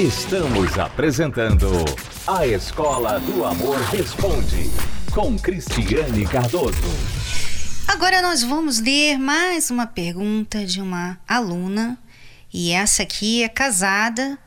Estamos 0.00 0.78
apresentando 0.78 1.68
A 2.26 2.46
Escola 2.46 3.20
do 3.20 3.44
Amor 3.44 3.76
Responde 3.90 4.70
com 5.12 5.38
Cristiane 5.38 6.26
Cardoso. 6.26 6.72
Agora 7.86 8.22
nós 8.22 8.42
vamos 8.42 8.80
ler 8.80 9.18
mais 9.18 9.70
uma 9.70 9.86
pergunta 9.86 10.64
de 10.64 10.80
uma 10.80 11.20
aluna 11.28 11.98
e 12.50 12.72
essa 12.72 13.02
aqui 13.02 13.42
é 13.42 13.48
casada 13.50 14.38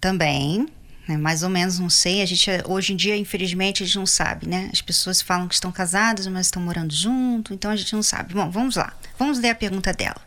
também, 0.00 0.66
né? 1.06 1.16
mais 1.16 1.44
ou 1.44 1.48
menos, 1.48 1.78
não 1.78 1.88
sei. 1.88 2.20
A 2.20 2.26
gente 2.26 2.50
hoje 2.66 2.92
em 2.92 2.96
dia, 2.96 3.16
infelizmente, 3.16 3.84
a 3.84 3.86
gente 3.86 3.98
não 3.98 4.06
sabe, 4.06 4.48
né? 4.48 4.68
As 4.72 4.82
pessoas 4.82 5.22
falam 5.22 5.46
que 5.46 5.54
estão 5.54 5.70
casadas, 5.70 6.26
mas 6.26 6.46
estão 6.46 6.60
morando 6.60 6.92
junto, 6.92 7.54
então 7.54 7.70
a 7.70 7.76
gente 7.76 7.94
não 7.94 8.02
sabe. 8.02 8.34
Bom, 8.34 8.50
vamos 8.50 8.74
lá. 8.74 8.94
Vamos 9.16 9.38
ler 9.38 9.50
a 9.50 9.54
pergunta 9.54 9.92
dela. 9.92 10.20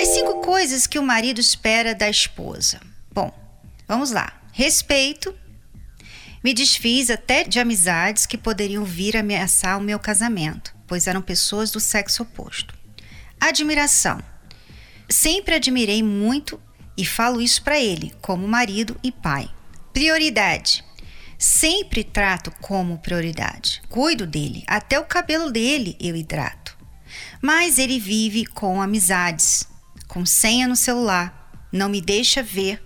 As 0.00 0.06
cinco 0.10 0.40
coisas 0.40 0.86
que 0.86 1.00
o 1.00 1.02
marido 1.02 1.40
espera 1.40 1.96
da 1.96 2.08
esposa. 2.08 2.78
Vamos 3.86 4.10
lá. 4.10 4.32
Respeito. 4.52 5.34
Me 6.42 6.52
desfiz 6.52 7.10
até 7.10 7.44
de 7.44 7.58
amizades 7.58 8.26
que 8.26 8.36
poderiam 8.36 8.84
vir 8.84 9.16
ameaçar 9.16 9.78
o 9.78 9.82
meu 9.82 9.98
casamento, 9.98 10.74
pois 10.86 11.06
eram 11.06 11.22
pessoas 11.22 11.70
do 11.70 11.80
sexo 11.80 12.22
oposto. 12.22 12.74
Admiração. 13.40 14.22
Sempre 15.08 15.54
admirei 15.54 16.02
muito 16.02 16.60
e 16.96 17.04
falo 17.04 17.40
isso 17.40 17.62
para 17.62 17.80
ele, 17.80 18.12
como 18.20 18.46
marido 18.46 18.96
e 19.02 19.10
pai. 19.10 19.50
Prioridade. 19.92 20.84
Sempre 21.38 22.04
trato 22.04 22.50
como 22.60 22.98
prioridade. 22.98 23.82
Cuido 23.88 24.26
dele, 24.26 24.64
até 24.66 24.98
o 24.98 25.04
cabelo 25.04 25.50
dele 25.50 25.96
eu 26.00 26.16
hidrato. 26.16 26.76
Mas 27.42 27.78
ele 27.78 27.98
vive 27.98 28.46
com 28.46 28.80
amizades, 28.80 29.68
com 30.08 30.24
senha 30.24 30.66
no 30.66 30.76
celular, 30.76 31.50
não 31.70 31.88
me 31.88 32.00
deixa 32.00 32.42
ver, 32.42 32.82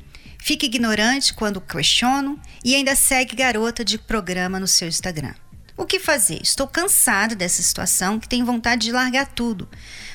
fica 0.49 0.65
ignorante 0.65 1.35
quando 1.35 1.61
questiono 1.61 2.41
e 2.65 2.75
ainda 2.75 2.97
segue 2.97 3.37
garota 3.37 3.85
de 3.85 3.99
programa 3.99 4.59
no 4.59 4.67
seu 4.67 4.89
Instagram. 4.89 5.35
O 5.77 5.85
que 5.85 6.01
fazer? 6.01 6.41
Estou 6.43 6.67
cansada 6.67 7.35
dessa 7.35 7.63
situação 7.63 8.19
que 8.19 8.27
tenho 8.27 8.47
vontade 8.47 8.87
de 8.87 8.91
largar 8.91 9.27
tudo. 9.27 9.69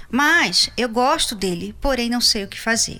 Mas 0.09 0.71
eu 0.75 0.89
gosto 0.89 1.35
dele, 1.35 1.75
porém 1.79 2.09
não 2.09 2.19
sei 2.19 2.45
o 2.45 2.47
que 2.47 2.59
fazer. 2.59 2.99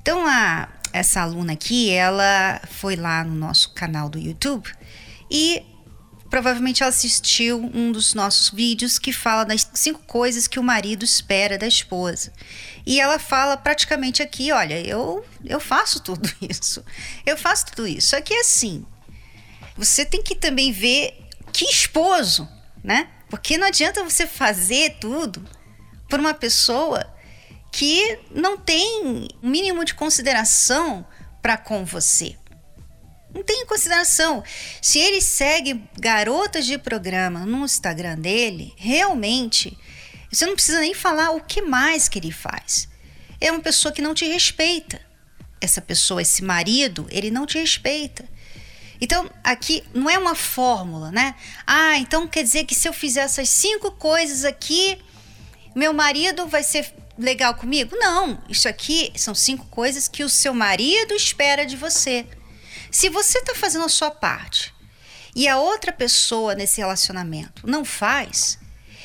Então, 0.00 0.24
a, 0.24 0.68
essa 0.92 1.22
aluna 1.22 1.54
aqui, 1.54 1.90
ela 1.90 2.60
foi 2.70 2.94
lá 2.94 3.24
no 3.24 3.34
nosso 3.34 3.74
canal 3.74 4.08
do 4.08 4.16
YouTube 4.16 4.70
e 5.28 5.64
provavelmente 6.32 6.82
assistiu 6.82 7.70
um 7.74 7.92
dos 7.92 8.14
nossos 8.14 8.48
vídeos 8.48 8.98
que 8.98 9.12
fala 9.12 9.44
das 9.44 9.68
cinco 9.74 10.02
coisas 10.06 10.46
que 10.48 10.58
o 10.58 10.62
marido 10.62 11.04
espera 11.04 11.58
da 11.58 11.66
esposa. 11.66 12.32
E 12.86 12.98
ela 12.98 13.18
fala 13.18 13.54
praticamente 13.54 14.22
aqui, 14.22 14.50
olha, 14.50 14.80
eu 14.80 15.22
eu 15.44 15.60
faço 15.60 16.00
tudo 16.00 16.32
isso. 16.40 16.82
Eu 17.26 17.36
faço 17.36 17.66
tudo 17.66 17.86
isso. 17.86 18.08
Só 18.08 18.20
que 18.22 18.32
assim, 18.32 18.86
você 19.76 20.06
tem 20.06 20.22
que 20.22 20.34
também 20.34 20.72
ver 20.72 21.22
que 21.52 21.66
esposo, 21.66 22.48
né? 22.82 23.10
Porque 23.28 23.58
não 23.58 23.66
adianta 23.66 24.02
você 24.02 24.26
fazer 24.26 24.96
tudo 24.98 25.44
por 26.08 26.18
uma 26.18 26.32
pessoa 26.32 27.14
que 27.70 28.18
não 28.30 28.56
tem 28.56 29.28
o 29.42 29.46
mínimo 29.46 29.84
de 29.84 29.92
consideração 29.92 31.06
para 31.42 31.58
com 31.58 31.84
você. 31.84 32.38
Não 33.34 33.42
tem 33.42 33.64
consideração. 33.66 34.44
Se 34.80 34.98
ele 34.98 35.20
segue 35.20 35.82
garotas 35.98 36.66
de 36.66 36.76
programa 36.76 37.46
no 37.46 37.64
Instagram 37.64 38.18
dele, 38.18 38.74
realmente, 38.76 39.76
você 40.30 40.46
não 40.46 40.54
precisa 40.54 40.80
nem 40.80 40.94
falar 40.94 41.30
o 41.30 41.40
que 41.40 41.62
mais 41.62 42.08
que 42.08 42.18
ele 42.18 42.32
faz. 42.32 42.88
É 43.40 43.50
uma 43.50 43.60
pessoa 43.60 43.92
que 43.92 44.02
não 44.02 44.14
te 44.14 44.24
respeita. 44.26 45.00
Essa 45.60 45.80
pessoa, 45.80 46.22
esse 46.22 46.42
marido, 46.42 47.06
ele 47.10 47.30
não 47.30 47.46
te 47.46 47.58
respeita. 47.58 48.24
Então, 49.00 49.28
aqui 49.42 49.82
não 49.92 50.08
é 50.08 50.16
uma 50.16 50.34
fórmula, 50.34 51.10
né? 51.10 51.34
Ah, 51.66 51.98
então 51.98 52.28
quer 52.28 52.44
dizer 52.44 52.64
que 52.64 52.74
se 52.74 52.88
eu 52.88 52.92
fizer 52.92 53.22
essas 53.22 53.48
cinco 53.48 53.90
coisas 53.90 54.44
aqui, 54.44 54.96
meu 55.74 55.92
marido 55.92 56.46
vai 56.46 56.62
ser 56.62 56.92
legal 57.18 57.54
comigo? 57.54 57.96
Não, 57.96 58.40
isso 58.48 58.68
aqui 58.68 59.12
são 59.16 59.34
cinco 59.34 59.66
coisas 59.66 60.06
que 60.06 60.22
o 60.22 60.28
seu 60.28 60.54
marido 60.54 61.14
espera 61.14 61.66
de 61.66 61.76
você. 61.76 62.26
Se 62.92 63.08
você 63.08 63.38
está 63.38 63.54
fazendo 63.54 63.86
a 63.86 63.88
sua 63.88 64.10
parte 64.10 64.74
e 65.34 65.48
a 65.48 65.58
outra 65.58 65.90
pessoa 65.90 66.54
nesse 66.54 66.78
relacionamento 66.78 67.66
não 67.66 67.86
faz, 67.86 68.58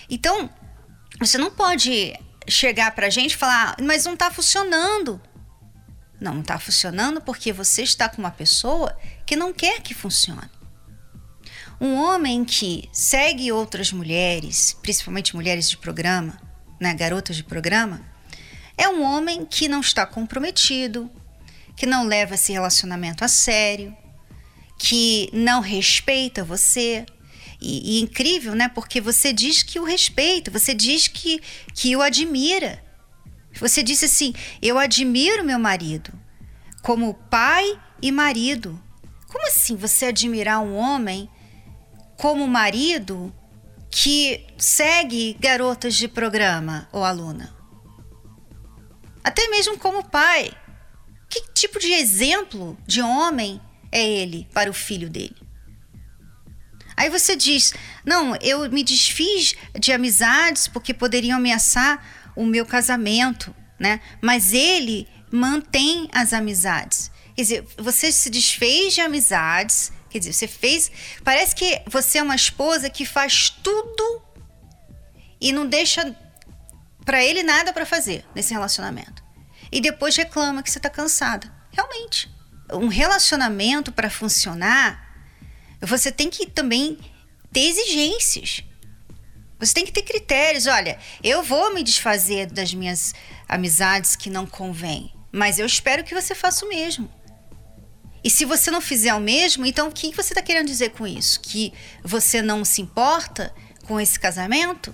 então 0.10 0.50
você 1.18 1.38
não 1.38 1.50
pode 1.50 2.14
chegar 2.50 2.94
para 2.94 3.08
a 3.08 3.10
gente 3.10 3.32
e 3.32 3.38
falar, 3.38 3.76
ah, 3.80 3.82
mas 3.82 4.04
não 4.04 4.14
está 4.14 4.30
funcionando. 4.30 5.22
Não, 6.20 6.34
não 6.34 6.42
está 6.42 6.60
funcionando 6.60 7.22
porque 7.22 7.54
você 7.54 7.82
está 7.82 8.10
com 8.10 8.18
uma 8.18 8.30
pessoa 8.30 8.98
que 9.26 9.38
não 9.38 9.54
quer 9.54 9.82
que 9.82 9.94
funcione. 9.94 10.50
Um 11.80 11.96
homem 11.96 12.44
que 12.44 12.90
segue 12.92 13.54
outras 13.54 13.94
mulheres, 13.94 14.76
principalmente 14.82 15.34
mulheres 15.34 15.70
de 15.70 15.78
programa, 15.78 16.38
né, 16.78 16.94
garotas 16.94 17.38
de 17.38 17.44
programa, 17.44 18.02
é 18.78 18.90
um 18.90 19.02
homem 19.02 19.46
que 19.46 19.70
não 19.70 19.80
está 19.80 20.06
comprometido, 20.06 21.10
que 21.78 21.86
não 21.86 22.06
leva 22.06 22.34
esse 22.34 22.52
relacionamento 22.52 23.24
a 23.24 23.28
sério, 23.28 23.96
que 24.78 25.30
não 25.32 25.62
respeita 25.62 26.44
você. 26.44 27.06
E, 27.62 27.98
e 27.98 28.02
incrível, 28.02 28.54
né? 28.54 28.70
Porque 28.70 29.00
você 29.02 29.32
diz 29.32 29.64
que 29.64 29.80
o 29.80 29.84
respeita, 29.84 30.52
você 30.52 30.74
diz 30.74 31.08
que, 31.08 31.42
que 31.74 31.96
o 31.96 32.02
admira. 32.02 32.84
Você 33.60 33.82
disse 33.82 34.06
assim: 34.06 34.34
Eu 34.62 34.78
admiro 34.78 35.44
meu 35.44 35.58
marido 35.58 36.12
como 36.84 37.14
pai 37.14 37.80
e 38.02 38.12
marido. 38.12 38.80
Como 39.28 39.48
assim 39.48 39.76
você 39.76 40.06
admirar 40.06 40.60
um 40.60 40.76
homem 40.76 41.30
como 42.16 42.48
marido 42.48 43.34
que 43.90 44.46
segue 44.58 45.36
garotas 45.40 45.96
de 45.96 46.08
programa 46.08 46.88
ou 46.92 47.04
aluna? 47.04 47.56
Até 49.24 49.48
mesmo 49.50 49.78
como 49.78 50.04
pai. 50.04 50.52
Que 51.30 51.42
tipo 51.54 51.80
de 51.80 51.92
exemplo 51.92 52.78
de 52.86 53.02
homem 53.02 53.62
é 53.92 54.04
ele 54.04 54.48
para 54.54 54.70
o 54.70 54.74
filho 54.74 55.10
dele? 55.10 55.36
Aí 56.96 57.10
você 57.10 57.36
diz: 57.36 57.74
Não, 58.04 58.36
eu 58.38 58.70
me 58.72 58.84
desfiz 58.84 59.56
de 59.80 59.92
amizades 59.92 60.68
porque 60.68 60.94
poderiam 60.94 61.38
ameaçar 61.38 62.32
o 62.36 62.46
meu 62.46 62.66
casamento, 62.66 63.56
né? 63.80 64.02
Mas 64.22 64.54
ele 64.54 65.08
mantém 65.32 66.10
as 66.12 66.34
amizades. 66.34 67.12
Quer 67.36 67.42
dizer, 67.42 67.68
você 67.78 68.12
se 68.12 68.30
desfez 68.32 68.96
de 68.96 69.02
amizades, 69.02 69.92
quer 70.10 70.20
dizer, 70.20 70.34
você 70.34 70.48
fez. 70.48 70.92
Parece 71.24 71.56
que 71.56 71.82
você 71.88 72.18
é 72.18 72.24
uma 72.24 72.36
esposa 72.36 72.90
que 72.90 73.06
faz 73.06 73.50
tudo 73.50 74.24
e 75.40 75.52
não 75.52 75.68
deixa 75.68 76.16
para 77.06 77.24
ele 77.24 77.44
nada 77.44 77.72
para 77.72 77.86
fazer 77.86 78.26
nesse 78.34 78.54
relacionamento. 78.54 79.17
E 79.72 79.82
depois 79.82 80.16
reclama 80.16 80.64
que 80.64 80.72
você 80.72 80.80
está 80.80 80.90
cansada. 80.90 81.52
Realmente. 81.72 82.30
Um 82.74 82.88
relacionamento 82.88 83.92
para 83.92 84.10
funcionar, 84.10 85.08
você 85.82 86.12
tem 86.12 86.30
que 86.30 86.46
também 86.46 86.98
ter 87.52 87.62
exigências. 87.62 88.64
Você 89.60 89.74
tem 89.74 89.86
que 89.86 89.92
ter 89.92 90.04
critérios. 90.04 90.68
Olha, 90.68 91.00
eu 91.24 91.42
vou 91.42 91.74
me 91.74 91.84
desfazer 91.84 92.48
das 92.48 92.74
minhas 92.74 93.14
amizades 93.48 94.16
que 94.16 94.30
não 94.30 94.46
convêm, 94.46 95.14
mas 95.32 95.60
eu 95.60 95.66
espero 95.66 96.04
que 96.04 96.14
você 96.14 96.36
faça 96.36 96.66
o 96.66 96.70
mesmo. 96.70 97.12
E 98.24 98.30
se 98.30 98.44
você 98.46 98.70
não 98.70 98.82
fizer 98.82 99.14
o 99.14 99.20
mesmo, 99.20 99.66
então 99.66 99.88
o 99.88 99.92
que 99.92 100.12
você 100.12 100.34
está 100.34 100.42
querendo 100.42 100.68
dizer 100.68 100.90
com 100.90 101.08
isso? 101.08 101.40
Que 101.40 101.74
você 102.04 102.42
não 102.42 102.66
se 102.66 102.82
importa 102.82 103.54
com 103.86 104.00
esse 104.00 104.20
casamento? 104.20 104.94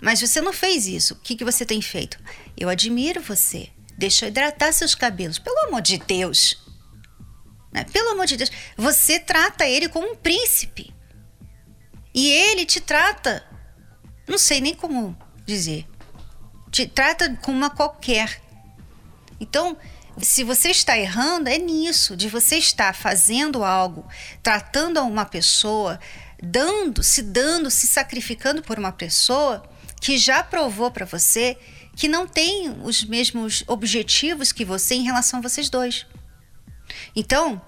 Mas 0.00 0.20
você 0.20 0.40
não 0.40 0.52
fez 0.52 0.86
isso. 0.86 1.14
O 1.14 1.16
que, 1.16 1.36
que 1.36 1.44
você 1.44 1.64
tem 1.64 1.82
feito? 1.82 2.18
Eu 2.56 2.68
admiro 2.68 3.20
você. 3.20 3.68
Deixa 3.98 4.24
eu 4.24 4.28
hidratar 4.28 4.72
seus 4.72 4.94
cabelos. 4.94 5.38
Pelo 5.38 5.66
amor 5.66 5.82
de 5.82 5.98
Deus. 5.98 6.56
Né? 7.72 7.84
Pelo 7.92 8.10
amor 8.10 8.26
de 8.26 8.36
Deus. 8.36 8.50
Você 8.76 9.20
trata 9.20 9.66
ele 9.66 9.88
como 9.88 10.10
um 10.10 10.16
príncipe. 10.16 10.94
E 12.14 12.28
ele 12.28 12.66
te 12.66 12.80
trata, 12.80 13.44
não 14.26 14.36
sei 14.36 14.60
nem 14.60 14.74
como 14.74 15.16
dizer, 15.46 15.86
te 16.70 16.86
trata 16.86 17.36
como 17.42 17.56
uma 17.56 17.70
qualquer. 17.70 18.42
Então, 19.38 19.76
se 20.18 20.42
você 20.42 20.70
está 20.70 20.98
errando, 20.98 21.48
é 21.48 21.56
nisso, 21.56 22.16
de 22.16 22.28
você 22.28 22.56
estar 22.56 22.94
fazendo 22.94 23.62
algo, 23.62 24.06
tratando 24.42 24.98
a 24.98 25.02
uma 25.02 25.24
pessoa, 25.24 26.00
dando, 26.42 27.02
se 27.02 27.22
dando, 27.22 27.70
se 27.70 27.86
sacrificando 27.86 28.60
por 28.60 28.78
uma 28.78 28.92
pessoa 28.92 29.62
que 30.00 30.16
já 30.16 30.42
provou 30.42 30.90
para 30.90 31.04
você 31.04 31.56
que 31.94 32.08
não 32.08 32.26
tem 32.26 32.70
os 32.82 33.04
mesmos 33.04 33.62
objetivos 33.66 34.52
que 34.52 34.64
você 34.64 34.94
em 34.94 35.04
relação 35.04 35.38
a 35.38 35.42
vocês 35.42 35.68
dois. 35.68 36.06
Então, 37.14 37.60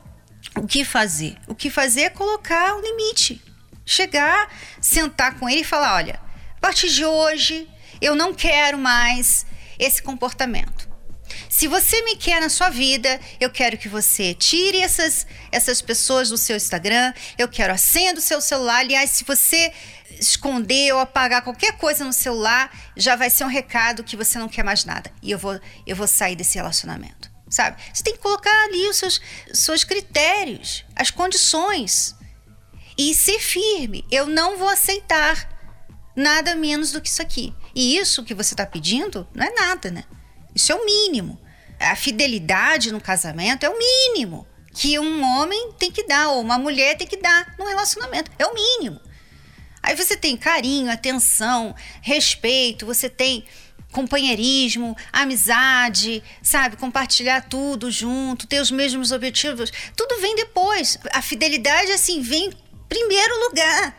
o 0.57 0.67
que 0.67 0.85
fazer? 0.85 1.37
O 1.47 1.55
que 1.55 1.71
fazer 1.71 2.03
é 2.03 2.11
colocar 2.11 2.77
o 2.77 2.81
limite. 2.81 3.43
Chegar, 3.85 4.51
sentar 4.81 5.39
com 5.39 5.49
ele 5.49 5.61
e 5.61 5.65
falar: 5.65 5.97
olha, 5.97 6.21
a 6.57 6.61
partir 6.61 6.89
de 6.89 7.05
hoje 7.05 7.69
eu 8.01 8.15
não 8.15 8.33
quero 8.33 8.79
mais 8.79 9.45
esse 9.79 10.03
comportamento. 10.03 10.92
Se 11.53 11.69
você 11.69 12.01
me 12.01 12.17
quer 12.17 12.41
na 12.41 12.49
sua 12.49 12.71
vida, 12.71 13.21
eu 13.39 13.51
quero 13.51 13.77
que 13.77 13.87
você 13.87 14.33
tire 14.33 14.81
essas, 14.81 15.27
essas 15.53 15.83
pessoas 15.83 16.31
do 16.31 16.39
seu 16.39 16.57
Instagram, 16.57 17.13
eu 17.37 17.47
quero 17.47 17.75
a 17.75 17.77
senha 17.77 18.15
do 18.15 18.23
seu 18.23 18.41
celular. 18.41 18.79
Aliás, 18.79 19.11
se 19.11 19.23
você 19.23 19.71
esconder 20.19 20.95
ou 20.95 20.99
apagar 20.99 21.43
qualquer 21.43 21.77
coisa 21.77 22.07
no 22.07 22.13
celular, 22.13 22.75
já 22.97 23.17
vai 23.17 23.29
ser 23.29 23.45
um 23.45 23.49
recado 23.49 24.03
que 24.03 24.17
você 24.17 24.39
não 24.39 24.49
quer 24.49 24.65
mais 24.65 24.87
nada. 24.87 25.13
E 25.21 25.31
eu 25.31 25.39
vou, 25.39 25.61
eu 25.87 25.95
vou 25.95 26.07
sair 26.07 26.37
desse 26.37 26.55
relacionamento. 26.55 27.31
Sabe? 27.51 27.77
Você 27.93 28.03
tem 28.03 28.15
que 28.15 28.21
colocar 28.23 28.65
ali 28.65 28.89
os 28.89 28.97
seus, 28.97 29.21
seus 29.53 29.85
critérios, 29.85 30.87
as 30.97 31.11
condições. 31.11 32.17
E 32.97 33.15
ser 33.15 33.39
firme. 33.39 34.07
Eu 34.11 34.27
não 34.27 34.57
vou 34.57 34.71
aceitar 34.71 35.47
nada 36.17 36.57
menos 36.57 36.93
do 36.93 37.01
que 37.03 37.11
isso 37.11 37.21
aqui. 37.21 37.55
E 37.75 37.99
isso 37.99 38.25
que 38.25 38.33
você 38.33 38.55
está 38.55 38.65
pedindo 38.65 39.29
não 39.35 39.45
é 39.45 39.51
nada, 39.51 39.91
né? 39.91 40.05
Isso 40.55 40.73
é 40.73 40.75
o 40.75 40.85
mínimo. 40.85 41.39
A 41.79 41.97
fidelidade 41.97 42.93
no 42.93 43.01
casamento 43.01 43.65
é 43.65 43.69
o 43.69 43.79
mínimo 43.79 44.47
que 44.75 44.99
um 44.99 45.23
homem 45.23 45.73
tem 45.79 45.91
que 45.91 46.07
dar, 46.07 46.31
ou 46.31 46.41
uma 46.41 46.59
mulher 46.59 46.97
tem 46.97 47.07
que 47.07 47.17
dar 47.17 47.55
no 47.59 47.67
relacionamento. 47.67 48.31
É 48.39 48.47
o 48.47 48.55
mínimo. 48.55 49.01
Aí 49.83 49.95
você 49.97 50.17
tem 50.17 50.37
carinho, 50.37 50.91
atenção, 50.91 51.75
respeito, 52.01 52.87
você 52.87 53.09
tem 53.09 53.45
companheirismo, 53.91 54.97
amizade, 55.13 56.23
sabe? 56.43 56.77
Compartilhar 56.77 57.43
tudo 57.43 57.91
junto, 57.91 58.47
ter 58.47 58.61
os 58.61 58.71
mesmos 58.71 59.13
objetivos. 59.13 59.71
Tudo 59.95 60.21
vem 60.21 60.35
depois. 60.35 60.99
A 61.13 61.21
fidelidade, 61.21 61.93
assim, 61.93 62.23
vem 62.23 62.47
em 62.47 62.53
primeiro 62.89 63.49
lugar. 63.49 63.95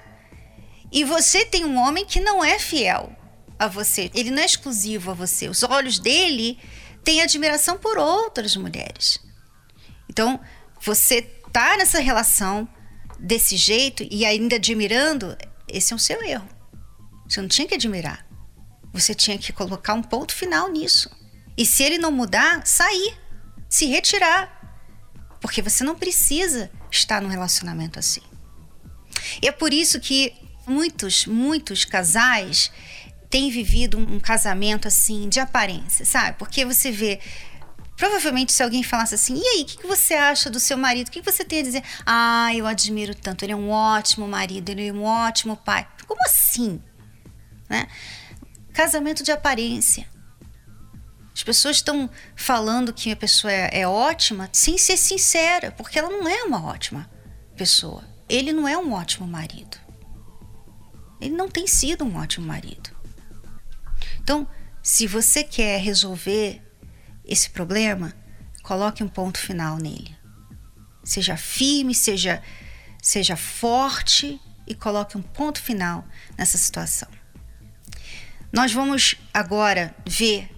E 0.91 1.03
você 1.03 1.45
tem 1.45 1.65
um 1.65 1.77
homem 1.77 2.05
que 2.05 2.19
não 2.19 2.43
é 2.43 2.57
fiel 2.57 3.15
a 3.57 3.67
você, 3.67 4.11
ele 4.13 4.31
não 4.31 4.41
é 4.41 4.45
exclusivo 4.45 5.11
a 5.11 5.13
você. 5.13 5.47
Os 5.47 5.63
olhos 5.63 5.99
dele 5.99 6.59
têm 7.03 7.21
admiração 7.21 7.77
por 7.77 7.97
outras 7.97 8.55
mulheres. 8.55 9.19
Então, 10.09 10.39
você 10.81 11.21
tá 11.21 11.77
nessa 11.77 11.99
relação 11.99 12.67
desse 13.19 13.55
jeito 13.55 14.05
e 14.09 14.25
ainda 14.25 14.57
admirando, 14.57 15.37
esse 15.67 15.93
é 15.93 15.95
o 15.95 15.99
seu 15.99 16.21
erro. 16.23 16.47
Você 17.27 17.41
não 17.41 17.47
tinha 17.47 17.67
que 17.67 17.75
admirar. 17.75 18.27
Você 18.91 19.15
tinha 19.15 19.37
que 19.37 19.53
colocar 19.53 19.93
um 19.93 20.03
ponto 20.03 20.33
final 20.33 20.69
nisso. 20.69 21.09
E 21.57 21.65
se 21.65 21.83
ele 21.83 21.97
não 21.97 22.11
mudar, 22.11 22.65
sair, 22.65 23.17
se 23.69 23.85
retirar. 23.85 24.61
Porque 25.39 25.61
você 25.61 25.83
não 25.83 25.95
precisa 25.95 26.71
estar 26.91 27.21
num 27.21 27.29
relacionamento 27.29 27.97
assim. 27.97 28.21
E 29.41 29.47
é 29.47 29.51
por 29.51 29.73
isso 29.73 29.99
que 29.99 30.33
muitos, 30.67 31.25
muitos 31.25 31.85
casais 31.85 32.71
têm 33.33 33.49
vivido 33.49 33.97
um 33.97 34.19
casamento 34.19 34.87
assim 34.87 35.27
de 35.27 35.39
aparência, 35.39 36.05
sabe? 36.05 36.37
Porque 36.37 36.63
você 36.63 36.91
vê 36.91 37.19
Provavelmente, 37.95 38.51
se 38.51 38.61
alguém 38.61 38.81
falasse 38.81 39.13
assim, 39.13 39.35
e 39.37 39.47
aí, 39.47 39.61
o 39.61 39.65
que, 39.65 39.77
que, 39.77 39.87
você 39.87 40.15
acha 40.15 40.49
do 40.49 40.59
seu 40.59 40.75
marido? 40.75 41.07
O 41.07 41.11
que, 41.11 41.21
que, 41.21 41.31
você 41.31 41.45
tem 41.45 41.59
a 41.59 41.63
dizer? 41.63 41.83
Ah, 42.05 42.49
eu 42.53 42.65
admiro 42.65 43.13
tanto, 43.13 43.45
ele 43.45 43.53
é 43.53 43.55
um 43.55 43.69
ótimo 43.69 44.27
marido, 44.27 44.69
ele 44.69 44.87
é 44.87 44.91
um 44.91 45.03
ótimo 45.03 45.55
pai. 45.55 45.87
Como 46.07 46.19
assim? 46.25 46.81
Né? 47.69 47.87
Casamento 48.73 49.23
de 49.23 49.31
aparência. 49.31 50.07
As 51.35 51.43
pessoas 51.43 51.77
estão 51.77 52.09
falando 52.35 52.91
que 52.91 53.11
a 53.11 53.15
pessoa 53.15 53.53
é, 53.53 53.81
é 53.81 53.87
ótima 53.87 54.49
sem 54.51 54.77
ser 54.77 54.97
sincera, 54.97 55.71
porque 55.71 55.99
ela 55.99 56.09
não 56.09 56.27
é 56.27 56.43
uma 56.43 56.65
ótima 56.65 57.09
pessoa. 57.55 58.03
Ele 58.27 58.51
não 58.51 58.67
é 58.67 58.75
um 58.75 58.91
ótimo 58.91 59.27
marido. 59.27 59.77
Ele 61.21 61.35
não 61.35 61.47
tem 61.47 61.67
sido 61.67 62.03
um 62.03 62.17
ótimo 62.17 62.47
marido. 62.47 63.02
Então, 64.23 64.47
se 64.81 65.05
você 65.05 65.43
quer 65.43 65.79
resolver 65.81 66.61
esse 67.25 67.49
problema, 67.49 68.13
coloque 68.63 69.03
um 69.03 69.07
ponto 69.07 69.37
final 69.37 69.77
nele. 69.77 70.15
Seja 71.03 71.35
firme, 71.35 71.93
seja, 71.93 72.41
seja 73.01 73.35
forte 73.35 74.39
e 74.65 74.73
coloque 74.73 75.17
um 75.17 75.21
ponto 75.21 75.61
final 75.61 76.05
nessa 76.37 76.57
situação. 76.57 77.09
Nós 78.51 78.71
vamos 78.71 79.15
agora 79.33 79.93
ver 80.07 80.49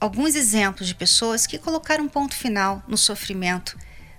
alguns 0.00 0.34
exemplos 0.34 0.88
de 0.88 0.94
pessoas 0.94 1.46
que 1.46 1.58
colocaram 1.58 2.04
um 2.04 2.08
ponto 2.08 2.34
final 2.34 2.82
no 2.88 2.96
sofrimento 2.96 3.76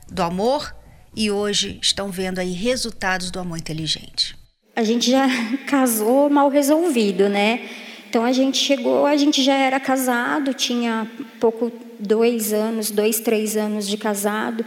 do 0.08 0.22
amor 0.22 0.76
e 1.16 1.32
hoje 1.32 1.80
estão 1.82 2.12
vendo 2.12 2.40
aí 2.40 2.52
resultados 2.52 3.32
do 3.32 3.40
amor 3.40 3.58
inteligente. 3.58 4.36
A 4.76 4.84
gente 4.84 5.10
já 5.10 5.28
casou 5.68 6.30
mal 6.30 6.50
resolvido, 6.50 7.30
né? 7.30 7.68
Então 8.14 8.24
a 8.24 8.32
gente 8.32 8.60
chegou, 8.60 9.08
a 9.08 9.18
gente 9.18 9.42
já 9.42 9.56
era 9.56 9.80
casado, 9.80 10.54
tinha 10.54 11.08
pouco 11.40 11.72
dois 11.98 12.54
anos, 12.54 12.92
dois, 12.92 13.20
três 13.20 13.58
anos 13.58 13.88
de 13.88 13.98
casado. 13.98 14.64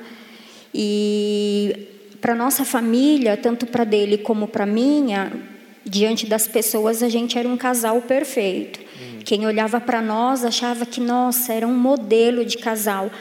E 0.75 1.87
para 2.21 2.35
nossa 2.35 2.65
família, 2.65 3.37
tanto 3.37 3.65
para 3.65 3.85
dele 3.85 4.19
como 4.19 4.49
para 4.49 4.67
minha, 4.67 5.33
diante 5.85 6.27
das 6.27 6.49
pessoas 6.49 7.05
a 7.05 7.09
gente 7.09 7.39
era 7.39 7.49
um 7.49 7.57
casal 7.57 8.03
perfeito. 8.03 8.81
Hum. 8.81 9.21
Quem 9.25 9.47
olhava 9.47 9.81
para 9.81 10.03
nós 10.03 10.45
achava 10.45 10.85
que 10.85 11.01
nossa 11.01 11.53
era 11.53 11.69
um 11.69 11.79
modelo 11.79 12.45
de 12.45 12.59
casal. 12.59 13.13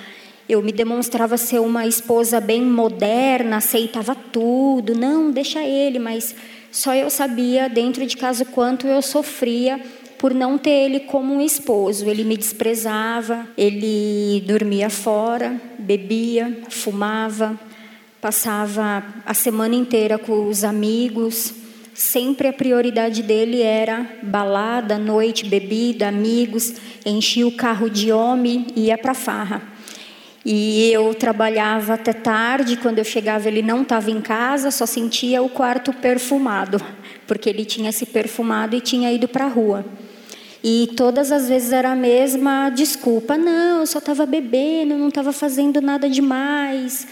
Eu 0.49 0.59
me 0.63 0.71
demonstrava 0.71 1.37
ser 1.37 1.59
uma 1.59 1.85
esposa 1.85 2.41
bem 2.41 2.63
moderna, 2.63 3.57
aceitava 3.57 4.15
tudo. 4.15 4.95
Não, 4.95 5.29
deixa 5.29 5.63
ele, 5.63 5.99
mas 5.99 6.33
só 6.71 6.95
eu 6.95 7.11
sabia 7.11 7.69
dentro 7.69 8.03
de 8.07 8.17
casa 8.17 8.41
o 8.41 8.47
quanto 8.47 8.87
eu 8.87 9.03
sofria 9.03 9.79
por 10.17 10.33
não 10.33 10.57
ter 10.57 10.85
ele 10.85 11.01
como 11.01 11.33
um 11.33 11.41
esposo. 11.41 12.09
Ele 12.09 12.23
me 12.23 12.37
desprezava, 12.37 13.47
ele 13.57 14.43
dormia 14.45 14.89
fora, 14.89 15.59
bebia, 15.77 16.61
fumava, 16.69 17.59
passava 18.21 19.03
a 19.25 19.33
semana 19.33 19.75
inteira 19.75 20.17
com 20.17 20.47
os 20.47 20.63
amigos. 20.63 21.53
Sempre 21.93 22.47
a 22.47 22.53
prioridade 22.53 23.23
dele 23.23 23.61
era 23.61 24.19
balada, 24.21 24.97
noite, 24.97 25.45
bebida, 25.45 26.07
amigos, 26.07 26.73
enchia 27.05 27.47
o 27.47 27.55
carro 27.55 27.89
de 27.89 28.11
homem 28.11 28.67
e 28.75 28.87
ia 28.87 28.97
para 28.97 29.13
farra. 29.13 29.75
E 30.45 30.91
eu 30.91 31.13
trabalhava 31.15 31.95
até 31.95 32.13
tarde, 32.13 32.77
quando 32.77 32.99
eu 32.99 33.03
chegava 33.03 33.47
ele 33.47 33.63
não 33.63 33.81
estava 33.81 34.11
em 34.11 34.21
casa, 34.21 34.69
só 34.69 34.85
sentia 34.85 35.41
o 35.41 35.49
quarto 35.49 35.91
perfumado, 35.91 36.79
porque 37.25 37.49
ele 37.49 37.65
tinha 37.65 37.91
se 37.91 38.05
perfumado 38.05 38.75
e 38.75 38.81
tinha 38.81 39.11
ido 39.11 39.27
para 39.27 39.45
a 39.45 39.49
rua. 39.49 39.83
E 40.67 40.89
todas 40.97 41.31
as 41.31 41.47
vezes 41.47 41.71
era 41.71 41.91
a 41.91 41.95
mesma 41.95 42.71
desculpa: 42.71 43.37
não, 43.37 43.81
eu 43.81 43.85
só 43.85 43.99
estava 43.99 44.25
bebendo, 44.25 44.97
não 44.97 45.09
estava 45.09 45.31
fazendo 45.31 45.79
nada 45.79 46.09
demais. 46.09 47.07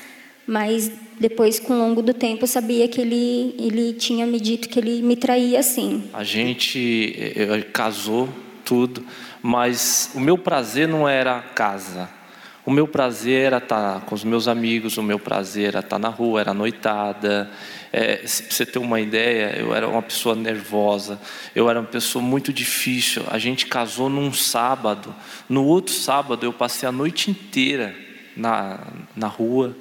Mas 0.47 0.91
depois, 1.19 1.59
com 1.59 1.73
o 1.73 1.77
longo 1.77 2.01
do 2.01 2.15
tempo, 2.15 2.43
eu 2.43 2.47
sabia 2.47 2.87
que 2.87 2.99
ele, 2.99 3.55
ele 3.59 3.93
tinha 3.93 4.25
me 4.25 4.39
dito 4.39 4.67
que 4.67 4.79
ele 4.79 5.03
me 5.03 5.15
traía 5.15 5.59
assim. 5.59 6.03
A 6.13 6.23
gente 6.23 7.31
casou, 7.71 8.27
tudo, 8.65 9.05
mas 9.39 10.09
o 10.15 10.19
meu 10.19 10.35
prazer 10.35 10.87
não 10.87 11.07
era 11.07 11.39
casa. 11.39 12.09
O 12.65 12.71
meu 12.71 12.87
prazer 12.87 13.43
era 13.43 13.57
estar 13.57 14.01
com 14.01 14.15
os 14.15 14.23
meus 14.23 14.47
amigos, 14.47 14.97
o 14.97 15.03
meu 15.03 15.19
prazer 15.19 15.67
era 15.67 15.79
estar 15.81 15.99
na 15.99 16.09
rua, 16.09 16.39
era 16.41 16.55
noitada, 16.55 17.51
é, 17.95 18.15
para 18.15 18.27
você 18.27 18.65
ter 18.65 18.79
uma 18.79 18.99
ideia, 18.99 19.55
eu 19.55 19.73
era 19.73 19.87
uma 19.87 20.01
pessoa 20.01 20.33
nervosa, 20.33 21.21
eu 21.55 21.69
era 21.69 21.79
uma 21.79 21.87
pessoa 21.87 22.23
muito 22.23 22.51
difícil. 22.51 23.23
A 23.29 23.37
gente 23.37 23.67
casou 23.67 24.09
num 24.09 24.33
sábado, 24.33 25.13
no 25.47 25.63
outro 25.63 25.93
sábado 25.93 26.43
eu 26.43 26.51
passei 26.51 26.89
a 26.89 26.91
noite 26.91 27.29
inteira 27.29 27.95
na, 28.35 28.79
na 29.15 29.27
rua 29.27 29.77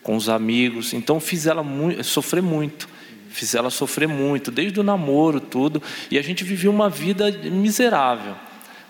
com 0.00 0.14
os 0.14 0.28
amigos. 0.28 0.94
Então 0.94 1.18
fiz 1.18 1.44
ela 1.44 1.64
muito, 1.64 2.04
sofrer 2.04 2.40
muito. 2.40 2.88
Fiz 3.30 3.52
ela 3.54 3.68
sofrer 3.68 4.06
muito, 4.06 4.52
desde 4.52 4.78
o 4.78 4.84
namoro, 4.84 5.40
tudo. 5.40 5.82
E 6.08 6.16
a 6.16 6.22
gente 6.22 6.44
vivia 6.44 6.70
uma 6.70 6.88
vida 6.88 7.30
miserável 7.32 8.36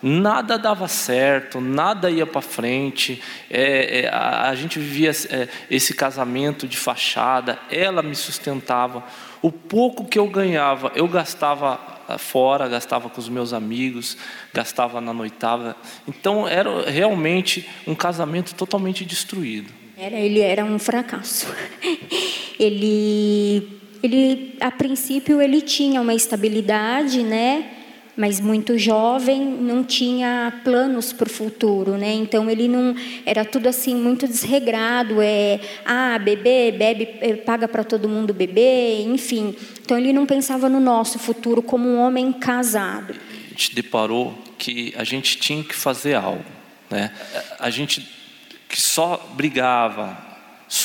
nada 0.03 0.59
dava 0.59 0.89
certo, 0.89 1.61
nada 1.61 2.11
ia 2.11 2.27
para 2.27 2.41
frente, 2.41 3.23
é, 3.51 4.01
é, 4.01 4.09
a, 4.09 4.51
a, 4.51 4.55
gente 4.55 4.79
vivia 4.79 5.11
é, 5.11 5.49
esse 5.71 5.95
casamento 5.95 6.67
de 6.69 6.77
fachada, 6.77 7.59
ela 7.71 8.03
me 8.03 8.15
sustentava. 8.15 9.05
O 9.43 9.51
pouco 9.51 10.05
que 10.05 10.19
eu 10.19 10.27
ganhava, 10.27 10.93
eu 10.95 11.07
gastava 11.09 11.81
ah, 12.09 12.19
fora, 12.19 12.69
gastava 12.69 13.09
com 13.09 13.21
os 13.21 13.29
meus 13.29 13.53
amigos, 13.53 14.17
gastava 14.53 15.01
na 15.01 15.13
noitada. 15.13 15.77
Então 16.07 16.47
era 16.47 16.89
realmente 16.91 17.69
um 17.87 17.95
casamento 17.95 18.55
totalmente 18.55 19.05
destruído. 19.05 19.73
Era, 19.97 20.17
ele 20.17 20.41
era 20.41 20.65
um 20.65 20.79
fracasso. 20.79 21.47
ele, 22.61 23.81
ele, 24.03 24.57
a 24.61 24.71
princípio, 24.71 25.41
ele 25.41 25.61
tinha 25.63 26.01
uma 26.01 26.15
estabilidade, 26.15 27.23
né? 27.23 27.76
Mas 28.17 28.41
muito 28.41 28.79
jovem, 28.79 29.41
não 29.41 29.85
tinha 29.85 30.61
planos 30.65 31.13
para 31.13 31.27
o 31.27 31.31
futuro, 31.31 31.97
né? 31.99 32.13
Então 32.15 32.51
ele 32.51 32.67
não 32.67 32.95
era 33.27 33.45
tudo 33.45 33.69
assim 33.69 33.95
muito 33.95 34.27
desregrado, 34.27 35.21
é 35.21 35.61
ah 35.85 36.19
beber, 36.19 36.73
bebe, 36.79 37.09
é, 37.21 37.35
paga 37.35 37.69
para 37.69 37.85
todo 37.85 38.09
mundo 38.09 38.33
beber, 38.33 39.03
enfim. 39.03 39.55
Então 39.83 39.99
ele 39.99 40.13
não 40.13 40.25
pensava 40.25 40.69
no 40.69 40.81
nosso 40.81 41.19
futuro 41.19 41.63
como 41.63 41.89
um 41.89 41.99
homem 41.99 42.33
casado. 42.33 43.15
A 43.15 43.51
gente 43.51 43.75
deparou 43.75 44.37
que 44.59 44.95
a 44.97 45.05
gente 45.05 45.39
tinha 45.39 45.63
que 45.63 45.75
fazer 45.75 46.15
algo, 46.15 46.45
né? 46.91 47.13
A 47.59 47.69
gente 47.69 48.07
que 48.69 48.81
só 48.81 49.17
brigava, 49.35 50.17